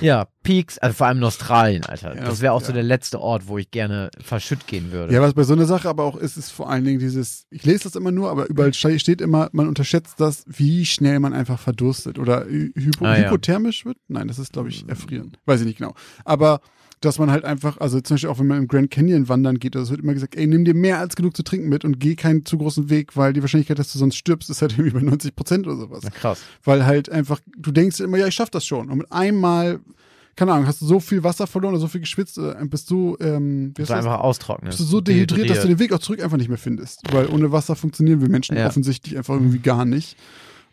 [0.00, 2.14] Ja, Peaks, also vor allem in Australien, Alter.
[2.16, 2.66] Ja, das wäre auch ja.
[2.68, 5.12] so der letzte Ort, wo ich gerne verschütt gehen würde.
[5.12, 7.64] Ja, was bei so einer Sache aber auch ist, ist vor allen Dingen dieses, ich
[7.64, 11.32] lese das immer nur, aber überall ste- steht immer, man unterschätzt das, wie schnell man
[11.32, 13.24] einfach verdurstet oder hy hypo Ah, ja.
[13.26, 13.96] hypothermisch wird.
[14.08, 15.36] Nein, das ist, glaube ich, erfrieren.
[15.46, 15.94] Weiß ich nicht genau.
[16.24, 16.60] Aber
[17.00, 19.76] dass man halt einfach, also zum Beispiel auch wenn man im Grand Canyon wandern geht,
[19.76, 22.00] also es wird immer gesagt, ey, nimm dir mehr als genug zu trinken mit und
[22.00, 24.90] geh keinen zu großen Weg, weil die Wahrscheinlichkeit, dass du sonst stirbst, ist halt irgendwie
[24.98, 26.00] bei 90 Prozent oder sowas.
[26.04, 26.40] Na, krass.
[26.64, 28.90] Weil halt einfach, du denkst immer, ja, ich schaff das schon.
[28.90, 29.80] Und mit einmal,
[30.36, 33.16] keine Ahnung, hast du so viel Wasser verloren oder so viel geschwitzt, äh, bist du,
[33.20, 33.90] ähm, So das?
[33.90, 34.68] einfach austrocknen.
[34.70, 37.02] bist du so dehydriert, dass du den Weg auch zurück einfach nicht mehr findest.
[37.12, 38.66] Weil ohne Wasser funktionieren wir Menschen Ja.
[38.68, 40.16] offensichtlich einfach irgendwie gar nicht.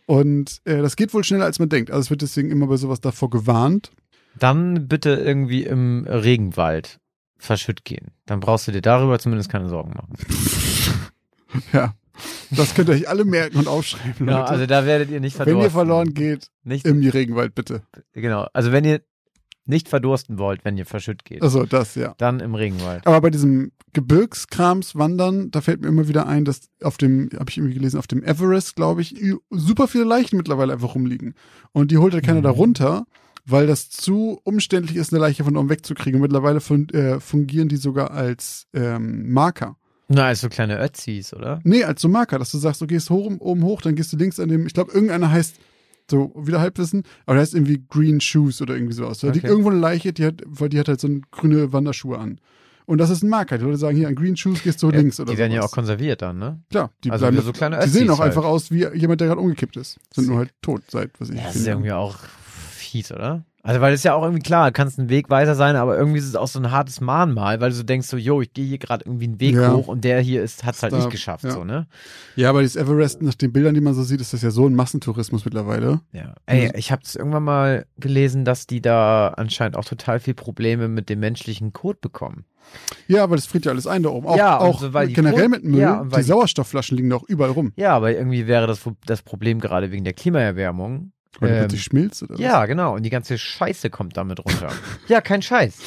[0.05, 1.91] Und äh, das geht wohl schneller, als man denkt.
[1.91, 3.91] Also es wird deswegen immer bei sowas davor gewarnt.
[4.39, 6.99] Dann bitte irgendwie im Regenwald
[7.37, 8.11] verschütt gehen.
[8.25, 10.13] Dann brauchst du dir darüber zumindest keine Sorgen machen.
[11.71, 11.93] Ja.
[12.51, 14.25] Das könnt ihr euch alle merken und aufschreiben, Leute.
[14.25, 15.59] Genau, also da werdet ihr nicht verdursten.
[15.59, 17.81] wenn ihr verloren geht, nicht, im Regenwald bitte.
[18.13, 19.01] genau, also wenn ihr
[19.65, 22.13] nicht verdursten wollt, wenn ihr verschütt geht, Also das, ja.
[22.17, 23.05] dann im Regenwald.
[23.07, 27.49] Aber bei diesem Gebirgskrams wandern, da fällt mir immer wieder ein, dass auf dem, habe
[27.49, 29.15] ich irgendwie gelesen, auf dem Everest, glaube ich,
[29.49, 31.33] super viele Leichen mittlerweile einfach rumliegen.
[31.71, 32.43] Und die holt halt keiner Mhm.
[32.43, 33.05] da runter,
[33.45, 36.15] weil das zu umständlich ist, eine Leiche von oben wegzukriegen.
[36.15, 39.75] Und mittlerweile fun äh, fungieren die sogar als ähm, Marker.
[40.07, 41.59] Na, als so kleine Ötzis, oder?
[41.63, 44.17] Nee, als so Marker, dass du sagst, du gehst hoch, oben hoch, dann gehst du
[44.17, 45.55] links an dem, ich glaube, irgendeiner heißt,
[46.11, 49.19] so wieder Halbwissen, aber der heißt irgendwie Green Shoes oder irgendwie sowas.
[49.19, 49.47] Da liegt Okay.
[49.47, 52.39] irgendwo eine Leiche, die hat, weil die hat halt so eine grüne Wanderschuhe an.
[52.85, 53.57] Und das ist ein Marker.
[53.57, 55.63] Die Leute sagen hier, an Green Shoes gehst du Ja, links oder Die werden ja
[55.63, 56.61] auch konserviert dann, ne?
[56.69, 58.51] Klar, die also bleiben so kleine Die sehen Ötzis auch einfach halt.
[58.53, 59.97] aus wie jemand, der gerade umgekippt ist.
[60.13, 60.47] Sind nur Sick.
[60.49, 62.17] halt tot seit, was ich Ja, das ist irgendwie auch
[62.93, 63.43] fies, oder?
[63.65, 66.35] Also, weil es ja auch irgendwie klar, kannst ein Wegweiser sein, aber irgendwie ist es
[66.35, 69.05] auch so ein hartes Mahnmal, weil du so denkst so, yo, ich gehe hier gerade
[69.05, 69.71] irgendwie einen Weg Ja.
[69.71, 71.51] hoch und der hier ist, hat's halt Da- nicht geschafft, ja.
[71.51, 71.87] so, ne?
[72.35, 74.67] Ja, aber dieses Everest, nach den Bildern, die man so sieht, ist das ja so
[74.67, 76.01] ein Massentourismus mittlerweile.
[76.11, 76.35] Ja.
[76.45, 80.89] Ey, Also- ich habe irgendwann mal gelesen, dass die da anscheinend auch total viel Probleme
[80.89, 82.43] mit dem menschlichen Code bekommen.
[83.07, 84.27] Ja, aber das friert ja alles ein da oben.
[84.27, 85.79] Auch, Ja, auch so, generell mit Müll.
[85.79, 87.71] ja, die Sauerstoffflaschen liegen da auch überall rum.
[87.77, 91.12] Ja, aber irgendwie wäre das, das Problem gerade wegen der Klimaerwärmung.
[91.39, 92.39] Weil Ähm, plötzlich schmilzt oder was?
[92.39, 92.95] Ja, genau.
[92.95, 94.69] Und die ganze Scheiße kommt damit runter.
[95.07, 95.77] ja, kein Scheiß.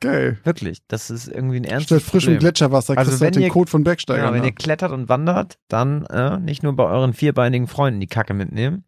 [0.00, 0.38] Geil.
[0.44, 0.82] Wirklich.
[0.88, 2.40] Das ist irgendwie ein Statt ernstes frischem Problem.
[2.40, 4.34] Gletscherwasser Also kriegst du halt wenn den ihr- Code von Ja, Bergsteigern.
[4.34, 4.46] wenn da.
[4.48, 8.84] ihr klettert und wandert, dann äh, nicht nur bei euren vierbeinigen Freunden die Kacke mitnehmen.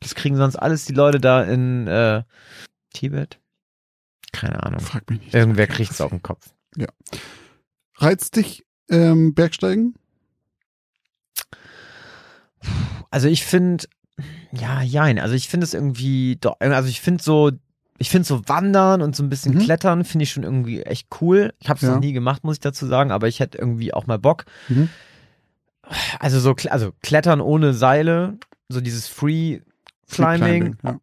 [0.00, 2.22] Das kriegen sonst alles die Leute da in äh,
[2.92, 3.38] Tibet.
[4.32, 4.80] Keine Ahnung.
[4.80, 5.34] Frag mich nicht.
[5.34, 6.50] Irgendwer kriegt's auf den Kopf.
[7.98, 9.94] Reizt dich ähm, Bergsteigen?
[13.10, 13.86] Also ich finde,
[14.52, 15.18] ja, jein.
[15.18, 17.50] Also ich finde es irgendwie, doch, also ich finde so,
[17.98, 19.58] ich finde so Wandern und so ein bisschen Mhm.
[19.60, 21.52] Klettern finde ich schon irgendwie echt cool.
[21.60, 21.94] Ich habe es Ja.
[21.94, 24.44] noch nie gemacht, muss ich dazu sagen, aber ich hätte irgendwie auch mal Bock.
[24.68, 24.88] Mhm.
[26.18, 28.38] Also so, also Klettern ohne Seile,
[28.68, 29.60] so dieses Free
[30.10, 30.98] Climbing, Ja.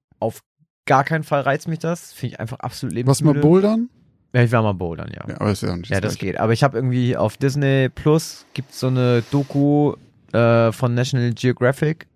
[0.86, 2.12] gar keinen Fall reizt mich das.
[2.14, 3.40] Finde ich einfach absolut Was mal lebensmüde.
[3.40, 3.90] Bouldern?
[4.34, 5.24] Ja, ich war mal bouldern, ja.
[5.30, 6.34] Ja, aber ist ja nicht Ja, das Gleiche.
[6.34, 6.40] geht.
[6.42, 9.94] Aber ich habe irgendwie auf Disney Plus gibt so eine Doku
[10.34, 12.08] äh, von National Geographic.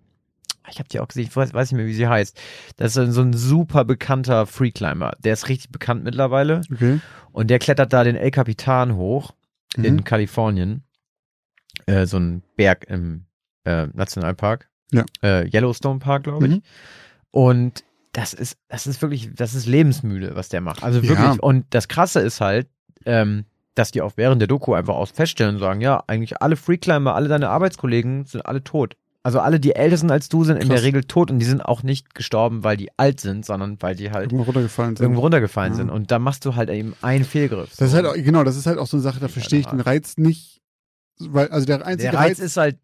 [0.70, 2.38] Ich habe die auch gesehen, ich weiß, weiß nicht mehr, wie sie heißt.
[2.76, 5.16] Das ist so ein super bekannter Freeclimber.
[5.24, 6.60] Der ist richtig bekannt mittlerweile.
[6.72, 7.00] Okay.
[7.32, 9.34] Und der klettert da den El Capitan hoch
[9.76, 10.04] in Mhm.
[10.04, 10.82] Kalifornien.
[11.86, 13.24] Äh, so ein Berg im
[13.64, 14.68] äh, Nationalpark.
[14.92, 15.04] Ja.
[15.22, 16.52] Äh, Yellowstone Park, glaube ich.
[16.54, 16.62] Mhm.
[17.30, 20.82] Und das ist, das ist wirklich, das ist lebensmüde, was der macht.
[20.82, 21.08] Also Ja.
[21.10, 21.42] wirklich.
[21.42, 22.68] Und das Krasse ist halt,
[23.04, 23.44] ähm,
[23.74, 27.14] dass die auch während der Doku einfach aus feststellen und sagen, ja, eigentlich alle Freeclimber,
[27.14, 28.96] alle deine Arbeitskollegen sind alle tot.
[29.24, 30.76] Also alle, die älter sind als du, sind in Krass.
[30.80, 33.94] der Regel tot und die sind auch nicht gestorben, weil die alt sind, sondern weil
[33.96, 35.04] die halt Irgendwo runtergefallen sind.
[35.04, 35.76] irgendwo runtergefallen Ja.
[35.76, 35.90] sind.
[35.90, 37.70] Und da machst du halt eben einen Fehlgriff.
[37.70, 37.96] Das ist So.
[37.96, 40.16] halt auch, genau, das ist halt auch so eine Sache, da verstehe ich den Reiz
[40.18, 40.60] nicht,
[41.18, 42.78] weil, also der einzige der Reiz ist halt,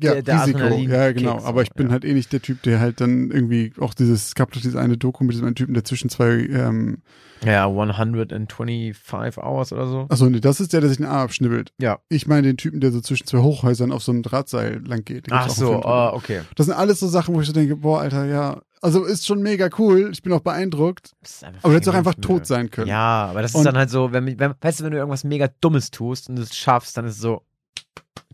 [0.00, 1.92] ja, der- der Risiko, ja, genau, aber ich bin ja.
[1.92, 4.78] halt eh nicht der Typ, der halt dann irgendwie auch dieses, es gab doch diese
[4.80, 6.98] eine Doku mit diesem einen Typen, der zwischen zwei, ähm,
[7.44, 10.06] ja, 125 Hours oder so.
[10.08, 11.72] achso, nee, das ist der, der sich den Arm abschnibbelt.
[11.78, 11.98] Ja.
[12.08, 15.26] Ich meine den Typen, der so zwischen zwei Hochhäusern auf so einem Drahtseil lang geht.
[15.30, 16.40] Ach so, ah, okay.
[16.56, 19.42] Das sind alles so Sachen, wo ich so denke, boah, Alter, ja, also ist schon
[19.42, 22.88] mega cool, ich bin auch beeindruckt, ist aber du hättest auch einfach tot sein können.
[22.88, 25.24] Ja, aber das ist Und- dann halt so, wenn, wenn, weißt du, wenn du irgendwas
[25.24, 27.42] mega Dummes tust und du es schaffst, dann ist es so,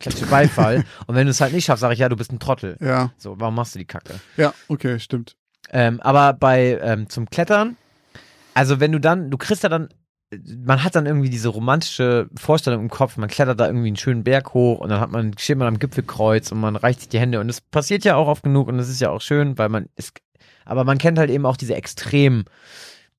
[0.00, 0.84] klatsche Beifall.
[1.06, 2.76] und wenn du es halt nicht schaffst, sage ich, ja, du bist ein Trottel.
[2.80, 4.14] Ja, So, warum machst du die Kacke?
[4.36, 5.36] ja, okay, stimmt.
[5.70, 7.76] Ähm, aber bei ähm, zum Klettern,
[8.54, 9.88] also wenn du dann, du kriegst ja dann,
[10.64, 14.24] man hat dann irgendwie diese romantische Vorstellung im Kopf, man klettert da irgendwie einen schönen
[14.24, 17.20] Berg hoch und dann hat man, steht man am Gipfelkreuz und man reicht sich die
[17.20, 19.68] Hände und das passiert ja auch oft genug und das ist ja auch schön, weil
[19.68, 20.12] man ist,
[20.64, 22.44] aber man kennt halt eben auch diese extrem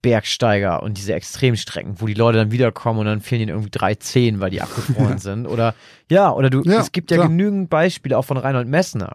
[0.03, 3.95] Bergsteiger und diese Extremstrecken, wo die Leute dann wiederkommen und dann fehlen ihnen irgendwie drei
[3.95, 5.47] Zehen, weil die abgefroren sind.
[5.47, 5.73] Oder
[6.11, 7.29] ja, oder du, Ja, es gibt ja klar.
[7.29, 9.13] genügend Beispiele auch von Reinhold Messner.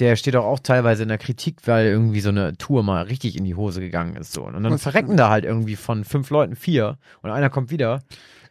[0.00, 3.36] Der steht auch, auch teilweise in der Kritik, weil irgendwie so eine Tour mal richtig
[3.36, 4.32] in die Hose gegangen ist.
[4.32, 4.42] So.
[4.44, 8.00] Und dann Was- verrecken da halt irgendwie von fünf Leuten vier und einer kommt wieder.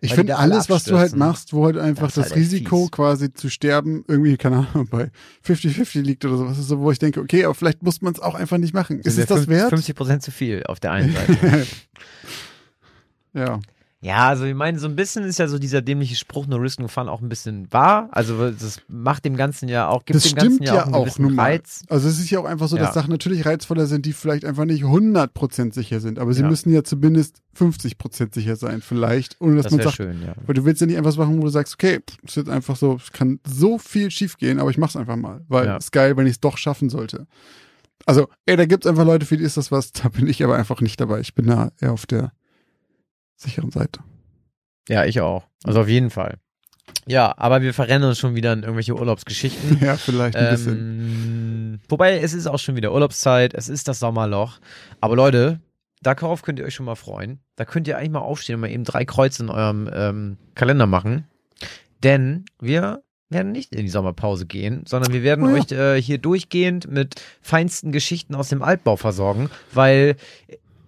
[0.02, 3.34] Ich finde alles, was du halt machst, wo halt einfach Das das, halt Risiko quasi
[3.34, 5.12] zu sterben irgendwie, keine Ahnung, bei
[5.46, 8.20] 50-50 liegt oder sowas, ist so, wo ich denke, okay, aber vielleicht muss man es
[8.20, 9.00] auch einfach nicht machen.
[9.02, 9.70] Ist es das wert?
[9.70, 11.68] 50 Prozent zu viel auf der einen Seite.
[13.34, 13.60] ja.
[14.02, 16.80] Ja, also ich meine, so ein bisschen ist ja so dieser dämliche Spruch, no risk,
[16.80, 18.08] no fun auch ein bisschen wahr.
[18.12, 20.84] Also das macht dem Ganzen ja auch, gibt Das dem Ganzen stimmt ja auch ja
[20.86, 21.38] einen auch gewissen.
[21.38, 21.84] Reiz.
[21.90, 22.84] Also es ist ja auch einfach so, Ja.
[22.84, 26.48] dass Sachen natürlich reizvoller sind, die vielleicht einfach nicht 100% sicher sind, aber sie Ja.
[26.48, 30.34] müssen ja zumindest 50% sicher sein vielleicht, ohne dass Das man sagt, schön, ja.
[30.46, 32.78] weil du willst ja nicht einfach was machen, wo du sagst, okay, es wird einfach
[32.78, 35.76] so, es kann so viel schief gehen, aber ich mach's einfach mal, weil Ja.
[35.78, 37.28] es ist geil, wenn ich es doch schaffen sollte.
[38.06, 40.56] Also, ey, da gibt's einfach Leute, für die ist das was, da bin ich aber
[40.56, 41.20] einfach nicht dabei.
[41.20, 42.32] Ich bin da eher auf der
[43.40, 44.00] sicheren Seite.
[44.88, 45.46] Ja, ich auch.
[45.64, 46.38] Also auf jeden Fall.
[47.08, 49.80] Ja, aber wir verrennen uns schon wieder in irgendwelche Urlaubsgeschichten.
[49.82, 50.78] Ja, vielleicht ein bisschen.
[50.78, 54.60] Ähm, wobei, es ist auch schon wieder Urlaubszeit, es ist das Sommerloch.
[55.02, 55.60] Aber Leute,
[56.02, 57.40] darauf könnt ihr euch schon mal freuen.
[57.56, 60.88] Da könnt ihr eigentlich mal aufstehen und mal eben drei Kreuze in eurem ähm, Kalender
[60.88, 61.26] machen.
[62.04, 65.62] Denn wir werden nicht in die Sommerpause gehen, sondern wir werden Oh ja.
[65.62, 70.16] euch äh, hier durchgehend mit feinsten Geschichten aus dem Altbau versorgen, weil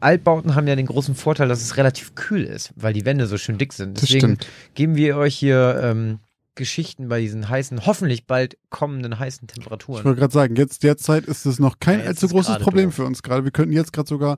[0.01, 3.37] Altbauten haben ja den großen Vorteil, dass es relativ kühl ist, weil die Wände so
[3.37, 4.01] schön dick sind.
[4.01, 4.37] Deswegen
[4.73, 6.19] geben wir euch hier ähm,
[6.55, 10.03] Geschichten bei diesen heißen, hoffentlich bald kommenden heißen Ich Temperaturen.
[10.03, 12.95] wollte gerade sagen, jetzt derzeit ist es noch kein Ja, allzu großes Problem doof.
[12.95, 13.43] für uns gerade.
[13.45, 14.37] Wir könnten jetzt gerade sogar,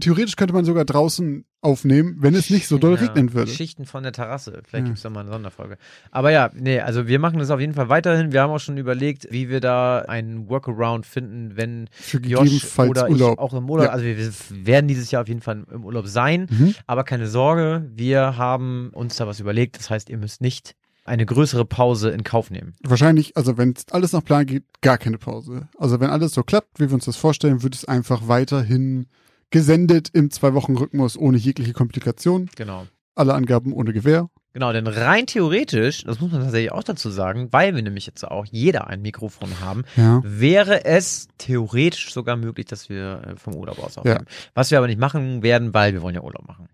[0.00, 3.50] theoretisch könnte man sogar draußen aufnehmen, wenn es nicht so doll Ja, regnen würde.
[3.50, 4.62] Geschichten von der Terrasse.
[4.64, 4.88] Vielleicht Ja.
[4.90, 5.76] gibt's da mal eine Sonderfolge.
[6.12, 8.32] Aber ja, nee, also wir machen das auf jeden Fall weiterhin.
[8.32, 13.10] Wir haben auch schon überlegt, wie wir da einen Workaround finden, wenn Für Josh oder
[13.10, 13.32] Urlaub.
[13.34, 13.92] ich auch im Urlaub, Ja.
[13.92, 14.32] also wir, wir
[14.66, 16.46] werden dieses Jahr auf jeden Fall im Urlaub sein.
[16.48, 16.74] Mhm.
[16.86, 19.78] Aber keine Sorge, wir haben uns da was überlegt.
[19.78, 22.74] Das heißt, ihr müsst nicht eine größere Pause in Kauf nehmen.
[22.84, 25.66] Wahrscheinlich, also wenn es alles nach Plan geht, gar keine Pause.
[25.78, 29.06] Also wenn alles so klappt, wie wir uns das vorstellen, wird es einfach weiterhin
[29.50, 32.48] gesendet im Zwei-Wochen-Rhythmus ohne jegliche Komplikation.
[32.56, 32.86] Genau.
[33.14, 34.28] Alle Angaben ohne Gewähr.
[34.54, 38.24] Genau, denn rein theoretisch, das muss man tatsächlich auch dazu sagen, weil wir nämlich jetzt
[38.26, 40.20] auch jeder ein Mikrofon haben, Ja.
[40.24, 44.24] wäre es theoretisch sogar möglich, dass wir äh, vom Urlaub aus aufnehmen.
[44.54, 46.68] Was wir aber nicht machen werden, weil wir wollen ja Urlaub machen.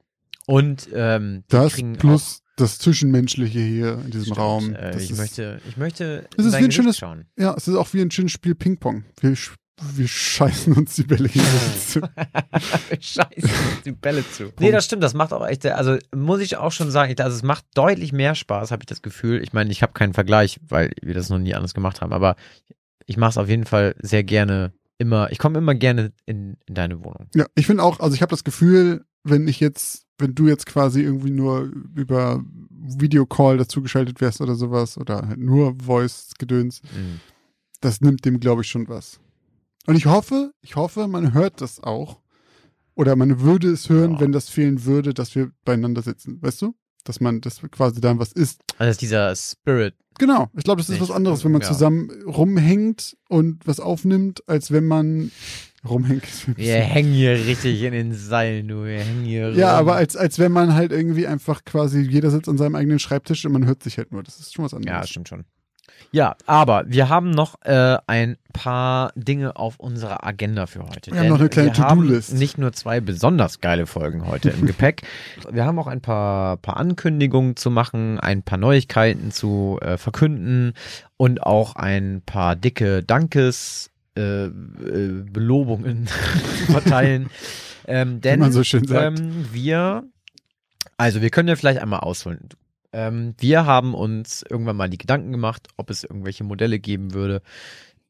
[0.46, 4.74] Und ähm, wir Das plus das Zwischenmenschliche hier in diesem Stimmt, Raum.
[4.74, 7.26] Äh, ich, ist, möchte, ich möchte Es ist wie ein Gesicht schönes- schauen.
[7.36, 9.04] Ja, es ist auch wie ein schönes Spiel Ping-Pong.
[9.20, 9.54] Wir, sch-
[9.94, 12.00] wir scheißen uns die Bälle gegenseitig zu.
[13.00, 13.48] Scheiße,
[13.84, 14.52] die Bälle zu.
[14.60, 17.36] Nee, das stimmt, das macht auch echt, also muss ich auch schon sagen, ich- also
[17.36, 19.42] es macht deutlich mehr Spaß, habe ich das Gefühl.
[19.42, 22.36] Ich meine, ich habe keinen Vergleich, weil wir das noch nie anders gemacht haben, aber
[23.06, 26.74] ich mache es auf jeden Fall sehr gerne immer, ich komme immer gerne in, in
[26.74, 27.28] deine Wohnung.
[27.34, 30.66] Ja, ich finde auch, also ich habe das Gefühl, wenn ich jetzt, wenn du jetzt
[30.66, 37.20] quasi irgendwie nur über Videocall dazugeschaltet wärst oder sowas oder halt nur Voice-Gedöns, Mhm.
[37.80, 39.18] das nimmt dem, glaube ich, schon was.
[39.86, 42.20] Und ich hoffe, ich hoffe, man hört das auch.
[42.94, 44.20] Oder man würde es hören, Ja.
[44.20, 46.38] wenn das fehlen würde, dass wir beieinander sitzen.
[46.40, 46.74] Weißt du?
[47.02, 48.60] Dass man, dass quasi dann was ist.
[48.78, 49.94] Also dieser Spirit.
[50.18, 50.48] Genau.
[50.56, 51.66] Ich glaube, das ist Nicht- was anderes, wenn man ja.
[51.68, 55.32] zusammen rumhängt und was aufnimmt, als wenn man
[55.86, 56.22] rumhängt.
[56.56, 58.84] Wir hängen hier richtig in den Seilen, du.
[58.84, 59.80] Wir hängen hier Ja, rum.
[59.88, 63.44] aber als, als wenn man halt irgendwie einfach quasi, jeder sitzt an seinem eigenen Schreibtisch
[63.44, 64.22] und man hört sich halt nur.
[64.22, 65.10] Das ist schon was Ja, anderes.
[65.10, 65.44] stimmt schon.
[66.14, 71.10] Ja, aber wir haben noch äh, ein paar Dinge auf unserer Agenda für heute.
[71.10, 72.34] Wir haben noch eine kleine wir haben To-Do-List.
[72.34, 75.02] Nicht nur zwei besonders geile Folgen heute im Gepäck.
[75.50, 80.74] Wir haben auch ein paar, paar Ankündigungen zu machen, ein paar Neuigkeiten zu äh, verkünden
[81.16, 84.50] und auch ein paar dicke Dankes äh, äh,
[85.28, 87.28] Belobungen zu verteilen.
[87.88, 89.18] ähm, denn man so schön sagt.
[89.18, 90.04] Ähm, wir,
[90.96, 92.50] also wir können ja vielleicht einmal ausholen.
[92.94, 97.42] Ähm, wir haben uns irgendwann mal die Gedanken gemacht, ob es irgendwelche Modelle geben würde,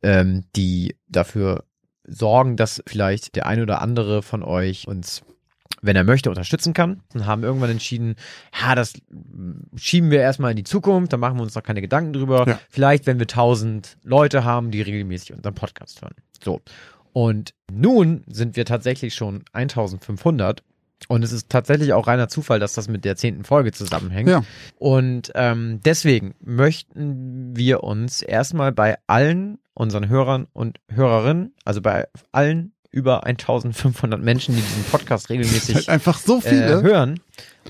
[0.03, 1.65] ähm, die dafür
[2.07, 5.23] sorgen, dass vielleicht der ein oder andere von euch uns,
[5.81, 7.01] wenn er möchte, unterstützen kann.
[7.15, 8.17] Und haben irgendwann entschieden,
[8.61, 8.93] ja, das
[9.75, 12.45] schieben wir erstmal in die Zukunft, da machen wir uns noch keine Gedanken drüber.
[12.47, 12.61] Ja.
[12.69, 16.15] Vielleicht, wenn wir tausend Leute haben, die regelmäßig unseren Podcast hören.
[16.43, 16.61] So.
[17.15, 20.63] Und nun sind wir tatsächlich schon 1500
[21.09, 24.29] und es ist tatsächlich auch reiner Zufall, dass das mit der zehnten Folge zusammenhängt.
[24.29, 24.43] Ja.
[24.79, 32.07] Und ähm, deswegen möchten wir uns erstmal bei allen unseren Hörern und Hörerinnen, also bei
[32.33, 36.83] allen über 1500 Menschen, die diesen Podcast regelmäßig Halt einfach so äh, viele.
[36.83, 37.19] hören,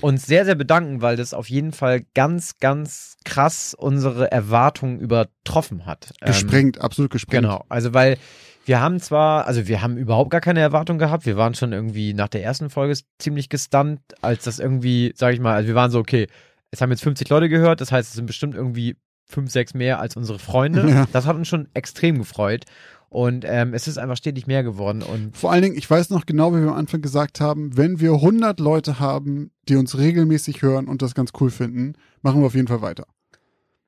[0.01, 5.87] uns sehr, sehr bedanken, weil das auf jeden Fall ganz, ganz krass unsere Erwartungen übertroffen
[5.87, 6.13] hat.
[6.21, 7.41] Ähm, gesprengt, absolut gesprengt.
[7.41, 8.17] Genau, also weil
[8.65, 11.25] wir haben zwar, also wir haben überhaupt gar keine Erwartung gehabt.
[11.25, 15.39] Wir waren schon irgendwie nach der ersten Folge ziemlich gestunt, als das irgendwie, sag ich
[15.39, 16.27] mal, also wir waren so, okay,
[16.71, 19.99] es haben jetzt 50 Leute gehört, das heißt, es sind bestimmt irgendwie fünf, sechs mehr
[19.99, 20.89] als unsere Freunde.
[20.89, 21.07] Ja.
[21.11, 22.65] Das hat uns schon extrem gefreut.
[23.09, 25.01] Und ähm, es ist einfach stetig mehr geworden.
[25.01, 27.99] Und Vor allen Dingen, ich weiß noch genau, wie wir am Anfang gesagt haben, wenn
[27.99, 32.47] wir 100 Leute haben, die uns regelmäßig hören und das ganz cool finden, machen wir
[32.47, 33.05] auf jeden Fall weiter.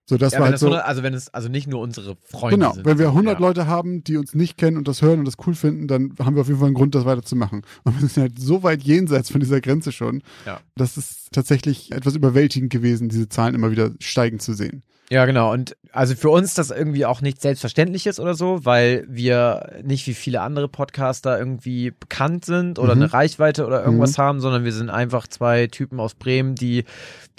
[0.10, 0.68] So, das ja, war wenn halt das so.
[0.68, 2.86] 100, also wenn es, also nicht nur unsere Freunde Genau, sind.
[2.86, 3.46] wenn wir 100 ja.
[3.46, 6.36] Leute haben, die uns nicht kennen und das hören und das cool finden, dann haben
[6.36, 7.64] wir auf jeden Fall einen Grund, das weiterzumachen.
[7.84, 10.62] Und wir sind halt so weit jenseits von dieser Grenze schon, Ja.
[10.78, 14.82] dass es tatsächlich etwas überwältigend gewesen, diese Zahlen immer wieder steigen zu sehen.
[15.10, 15.54] Ja, genau.
[15.54, 20.14] Und also für uns das irgendwie auch nichts Selbstverständliches oder so, weil wir nicht wie
[20.14, 23.04] viele andere Podcaster irgendwie bekannt sind oder Mhm.
[23.04, 26.84] eine Reichweite oder irgendwas haben, sondern wir sind einfach zwei Typen aus Bremen, die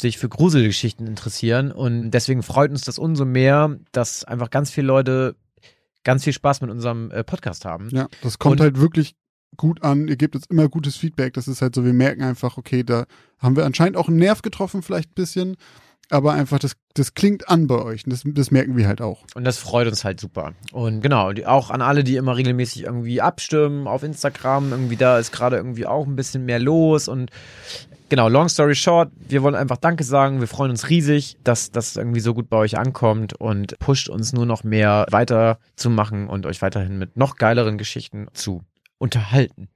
[0.01, 1.71] sich für Gruselgeschichten interessieren.
[1.71, 5.37] Und deswegen freut uns das umso mehr, dass einfach ganz viele Leute
[6.05, 7.91] ganz viel Spaß mit unserem äh, Podcast haben.
[7.93, 9.15] Ja, das kommt Und- halt wirklich
[9.59, 10.09] gut an.
[10.09, 11.35] Ihr gebt uns immer gutes Feedback.
[11.35, 13.05] Das ist halt so, wir merken einfach, okay, da
[13.39, 15.57] haben wir anscheinend auch einen Nerv getroffen, vielleicht ein bisschen.
[16.11, 18.05] Aber einfach, das, das klingt an bei euch.
[18.05, 19.25] Und das, das merken wir halt auch.
[19.35, 20.55] Und das freut uns halt super.
[20.73, 24.71] Und genau, die, auch an alle, die immer regelmäßig irgendwie abstimmen auf Instagram.
[24.71, 27.09] Irgendwie da ist gerade irgendwie auch ein bisschen mehr los.
[27.09, 27.31] Und
[28.09, 30.41] genau, long story short, wir wollen einfach Danke sagen.
[30.41, 34.33] Wir freuen uns riesig, dass das irgendwie so gut bei euch ankommt und pusht uns
[34.33, 38.63] nur noch mehr weiter zu machen und euch weiterhin mit noch geileren Geschichten zu
[38.99, 39.69] unterhalten.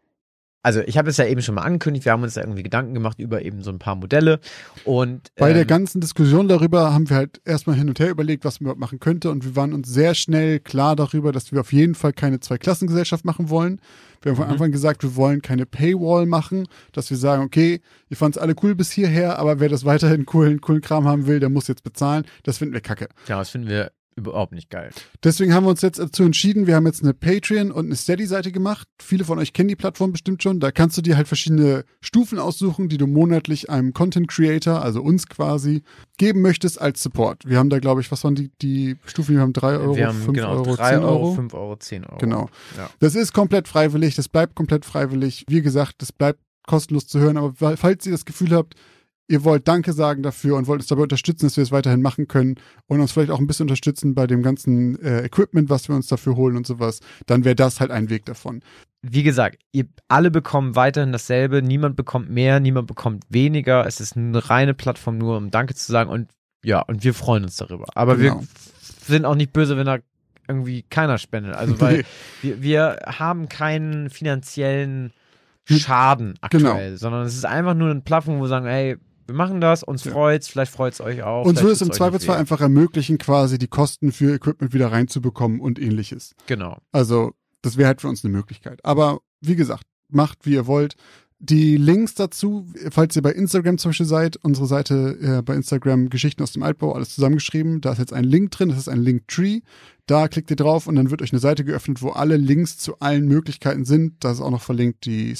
[0.62, 2.94] Also ich habe es ja eben schon mal angekündigt, wir haben uns da irgendwie Gedanken
[2.94, 4.38] gemacht über eben so ein paar Modelle
[4.84, 8.44] und Bei der ähm, ganzen Diskussion darüber haben wir halt erstmal hin und her überlegt,
[8.44, 9.30] was man überhaupt machen könnte.
[9.30, 13.24] Und wir waren uns sehr schnell klar darüber, dass wir auf jeden Fall keine Zweiklassengesellschaft
[13.24, 13.80] machen wollen.
[14.22, 14.52] Wir haben von Mhm.
[14.52, 18.54] Anfang gesagt, wir wollen keine Paywall machen, dass wir sagen, okay, ihr fandet es alle
[18.62, 21.82] cool bis hierher, aber wer das weiterhin coolen, coolen Kram haben will, der muss jetzt
[21.82, 22.24] bezahlen.
[22.44, 23.08] Das finden wir kacke.
[23.26, 24.90] ja, das finden wir überhaupt nicht geil.
[25.24, 28.52] Deswegen haben wir uns jetzt dazu entschieden, wir haben jetzt eine Patreon und eine Steady-Seite
[28.52, 28.86] gemacht.
[29.00, 30.60] Viele von euch kennen die Plattform bestimmt schon.
[30.60, 35.02] Da kannst du dir halt verschiedene Stufen aussuchen, die du monatlich einem Content Creator, also
[35.02, 35.82] uns quasi,
[36.18, 37.46] geben möchtest als Support.
[37.48, 39.34] Wir haben da, glaube ich, was waren die, die Stufen?
[39.34, 41.34] Wir haben 3 Euro, wir haben 5 genau Euro, 3 10 Euro, Euro.
[41.34, 42.18] 5 Euro, 10 Euro.
[42.18, 42.48] Genau.
[42.76, 42.90] Ja.
[42.98, 45.44] Das ist komplett freiwillig, das bleibt komplett freiwillig.
[45.48, 48.74] Wie gesagt, das bleibt kostenlos zu hören, aber fa- falls ihr das Gefühl habt,
[49.33, 52.28] ihr wollt Danke sagen dafür und wollt uns dabei unterstützen, dass wir es weiterhin machen
[52.28, 52.57] können
[52.87, 56.07] und uns vielleicht auch ein bisschen unterstützen bei dem ganzen äh, Equipment, was wir uns
[56.07, 58.61] dafür holen und sowas, dann wäre das halt ein Weg davon.
[59.01, 63.87] Wie gesagt, ihr alle bekommen weiterhin dasselbe, niemand bekommt mehr, niemand bekommt weniger.
[63.87, 66.30] Es ist eine reine Plattform nur, um Danke zu sagen und
[66.64, 67.87] ja, und wir freuen uns darüber.
[67.95, 68.41] Aber Genau.
[68.41, 68.47] wir
[69.05, 69.99] sind auch nicht böse, wenn da
[70.47, 71.55] irgendwie keiner spendet.
[71.57, 72.05] Also weil
[72.43, 75.12] wir, wir haben keinen finanziellen
[75.68, 75.78] Hm.
[75.78, 76.70] Schaden Genau.
[76.72, 79.82] aktuell, sondern es ist einfach nur eine Plattform, wo wir sagen, ey, wir machen das,
[79.82, 80.12] uns Ja.
[80.12, 81.46] freut's, vielleicht freut's euch auch.
[81.46, 85.78] Uns würde es im Zweifelsfall einfach ermöglichen, quasi die Kosten für Equipment wieder reinzubekommen und
[85.78, 86.34] ähnliches.
[86.46, 86.78] Genau.
[86.92, 88.84] Also, das wäre halt für uns eine Möglichkeit.
[88.84, 90.94] Aber wie gesagt, macht wie ihr wollt.
[91.44, 96.08] Die Links dazu, falls ihr bei Instagram zum Beispiel seid, unsere Seite äh, bei Instagram
[96.08, 97.80] Geschichten aus dem Altbau, alles zusammengeschrieben.
[97.80, 99.60] Da ist jetzt ein Link drin, das ist ein Linktree.
[100.06, 102.96] Da klickt ihr drauf und dann wird euch eine Seite geöffnet, wo alle Links zu
[103.00, 104.22] allen Möglichkeiten sind.
[104.22, 105.34] Da ist auch noch verlinkt die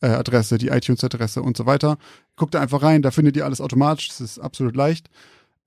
[0.00, 1.98] Spotify-Adresse, die iTunes-Adresse und so weiter.
[2.36, 4.06] Guckt da einfach rein, da findet ihr alles automatisch.
[4.08, 5.08] Das ist absolut leicht.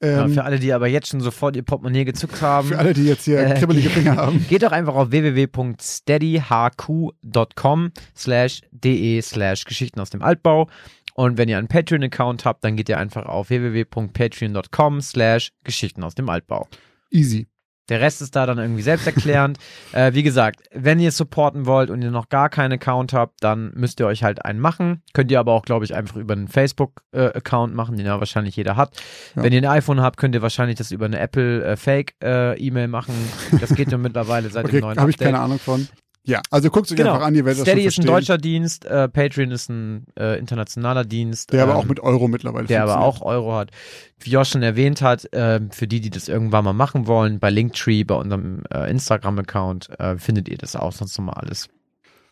[0.01, 2.69] Ja, Ähm, für alle, die aber jetzt schon sofort ihr Portemonnaie gezückt haben.
[2.69, 4.45] für alle, die jetzt hier Äh, kribbelige Finger haben.
[4.49, 10.69] Geht doch einfach auf www.steadyhq.com slash de slash Geschichten aus dem Altbau
[11.15, 16.15] Und wenn ihr einen Patreon-Account habt, dann geht ihr einfach auf www.patreon.com slash Geschichten aus
[16.15, 16.69] dem Altbau.
[17.11, 17.47] Easy.
[17.89, 19.57] Der Rest ist da dann irgendwie selbsterklärend.
[19.91, 23.71] äh, wie gesagt, wenn ihr supporten wollt und ihr noch gar keinen Account habt, dann
[23.75, 25.01] müsst ihr euch halt einen machen.
[25.13, 28.75] Könnt ihr aber auch, glaube ich, einfach über einen Facebook-Account machen, den ja wahrscheinlich jeder
[28.75, 28.91] hat.
[29.35, 29.43] Ja.
[29.43, 33.13] Wenn ihr ein iPhone habt, könnt ihr wahrscheinlich das über eine Apple äh, Fake-E-Mail machen.
[33.59, 35.87] Das geht ja mittlerweile seit Okay, dem neuen habe ich keine Ahnung von.
[36.29, 37.13] Ja, also guckt euch Genau.
[37.13, 40.05] einfach an, ihr werdet Steady das ist ein schon deutscher Dienst, äh, Patreon ist ein
[40.15, 41.51] äh, internationaler Dienst.
[41.51, 43.71] Der aber ähm, auch mit Euro mittlerweile der aber auch Euro hat.
[44.19, 47.49] Wie Josh schon erwähnt hat, ähm, für die, die das irgendwann mal machen wollen, bei
[47.49, 51.67] Linktree, bei unserem äh, Instagram-Account, äh, findet ihr das auch sonst nochmal alles.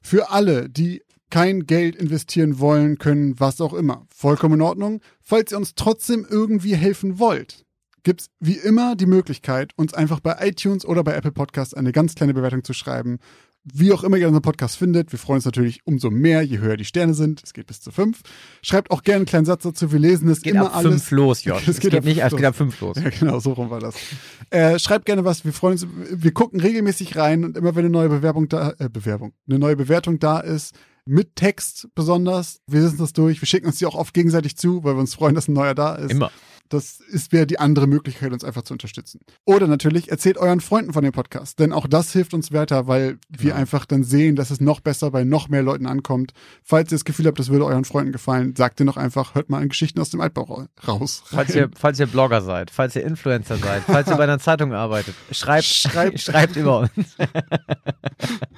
[0.01, 4.05] Für alle, die kein Geld investieren wollen, können, was auch immer.
[4.15, 5.01] Vollkommen in Ordnung.
[5.21, 7.65] Falls ihr uns trotzdem irgendwie helfen wollt,
[8.03, 12.15] gibt's wie immer die Möglichkeit, uns einfach bei iTunes oder bei Apple Podcasts eine ganz
[12.15, 13.17] kleine Bewertung zu schreiben.
[13.73, 15.11] Wie auch immer ihr unseren Podcast findet.
[15.11, 17.41] Wir freuen uns natürlich umso mehr, je höher die Sterne sind.
[17.43, 18.21] Es geht bis zu fünf.
[18.61, 19.91] Schreibt auch gerne einen kleinen Satz dazu.
[19.91, 20.91] Wir lesen es Geht immer ab alles.
[20.93, 21.61] fünf los, Josh.
[21.67, 22.97] Es Es geht geht, ab nicht, es geht ab fünf los.
[22.97, 23.95] Ja, genau, so rum war das.
[24.49, 25.87] Äh, schreibt gerne was, wir freuen uns.
[26.11, 29.75] Wir gucken regelmäßig rein und immer wenn eine neue Bewerbung da, äh, Bewerbung, eine neue
[29.75, 30.73] Bewertung da ist,
[31.05, 34.83] mit Text besonders, wir lesen das durch, wir schicken uns die auch oft gegenseitig zu,
[34.83, 36.11] weil wir uns freuen, dass ein neuer da ist.
[36.11, 36.31] Immer.
[36.69, 39.19] Das ist wäre die andere Möglichkeit, uns einfach zu unterstützen.
[39.45, 43.17] Oder natürlich erzählt euren Freunden von dem Podcast, denn auch das hilft uns weiter, weil
[43.29, 43.55] wir Genau.
[43.55, 46.33] einfach dann sehen, dass es noch besser bei noch mehr Leuten ankommt.
[46.63, 49.49] Falls ihr das Gefühl habt, das würde euren Freunden gefallen, sagt ihr noch einfach, hört
[49.49, 51.23] mal in Geschichten aus dem Altbau ra- raus.
[51.25, 54.73] Falls ihr, falls ihr Blogger seid, falls ihr Influencer seid, falls ihr bei einer Zeitung
[54.73, 56.91] arbeitet, schreibt, Schreibt- schreibt über uns.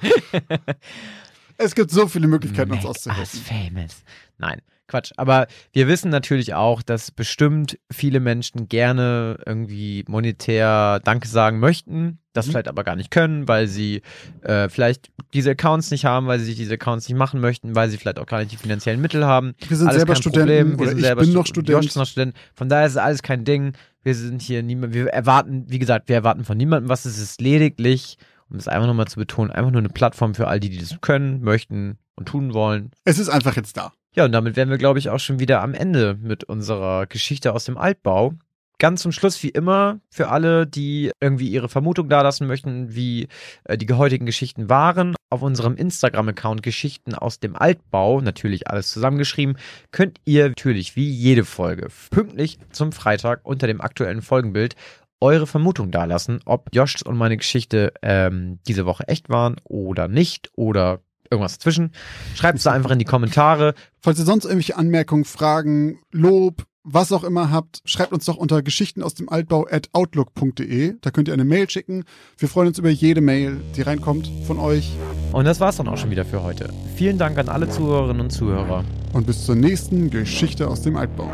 [1.62, 3.40] Es gibt so viele Möglichkeiten, uns Make us auszuhelfen.
[3.42, 3.96] famous.
[4.38, 5.12] Nein, Quatsch.
[5.16, 12.18] Aber wir wissen natürlich auch, dass bestimmt viele Menschen gerne irgendwie monetär Danke sagen möchten,
[12.32, 12.50] das Mhm.
[12.50, 14.02] vielleicht aber gar nicht können, weil sie
[14.42, 17.88] äh, vielleicht diese Accounts nicht haben, weil sie sich diese Accounts nicht machen möchten, weil
[17.88, 19.54] sie vielleicht auch gar nicht die finanziellen Mittel haben.
[19.68, 20.78] Wir sind Alles selber Studenten.
[20.78, 21.68] Wir sind ich selber bin noch Stu- Student.
[21.76, 22.34] Josh ist noch Student.
[22.54, 23.72] Von daher ist es alles kein Ding.
[24.02, 27.04] Wir sind hier niemand, wir erwarten, wie gesagt, wir erwarten von niemandem was.
[27.04, 28.16] Es ist lediglich,
[28.48, 31.00] um es einfach nochmal zu betonen, einfach nur eine Plattform für all die, die das
[31.00, 32.90] können, möchten und tun wollen.
[33.04, 33.92] Es ist einfach jetzt da.
[34.14, 37.52] Ja, und damit wären wir, glaube ich, auch schon wieder am Ende mit unserer Geschichte
[37.52, 38.34] aus dem Altbau.
[38.78, 43.28] Ganz zum Schluss, wie immer, für alle, die irgendwie ihre Vermutung dalassen möchten, wie
[43.64, 49.58] äh, die heutigen Geschichten waren, auf unserem Instagram-Account Geschichten aus dem Altbau, natürlich alles zusammengeschrieben,
[49.92, 54.74] könnt ihr natürlich wie jede Folge pünktlich zum Freitag unter dem aktuellen Folgenbild
[55.20, 60.50] eure Vermutung dalassen, ob Josh und meine Geschichte ähm, diese Woche echt waren oder nicht
[60.56, 61.00] oder
[61.30, 61.92] irgendwas dazwischen.
[62.34, 63.74] Schreibt es da einfach in die Kommentare.
[64.00, 68.62] Falls ihr sonst irgendwelche Anmerkungen, Fragen, Lob, was auch immer habt, schreibt uns doch unter
[68.62, 70.94] Geschichten aus dem Altbau at outlook.de.
[71.00, 72.04] Da könnt ihr eine Mail schicken.
[72.38, 74.90] Wir freuen uns über jede Mail, die reinkommt von euch.
[75.32, 76.70] Und das war's dann auch schon wieder für heute.
[76.96, 78.84] Vielen Dank an alle Zuhörerinnen und Zuhörer.
[79.12, 81.30] Und bis zur nächsten Geschichte aus dem Altbau.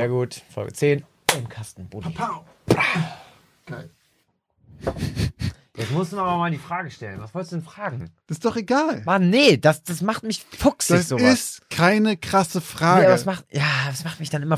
[0.00, 0.40] Sehr gut.
[0.48, 1.04] Folge 10
[1.36, 1.86] im Kasten.
[3.66, 3.90] Geil.
[5.76, 7.20] Jetzt musst du mir aber mal die Frage stellen.
[7.20, 8.10] Was wolltest du denn fragen?
[8.26, 9.02] Das ist doch egal.
[9.04, 11.34] Mann, nee, das, das macht mich fuchsig Das sowas.
[11.34, 13.02] ist keine krasse Nee, Frage.
[13.06, 14.56] aber das macht, ja, das macht mich dann immer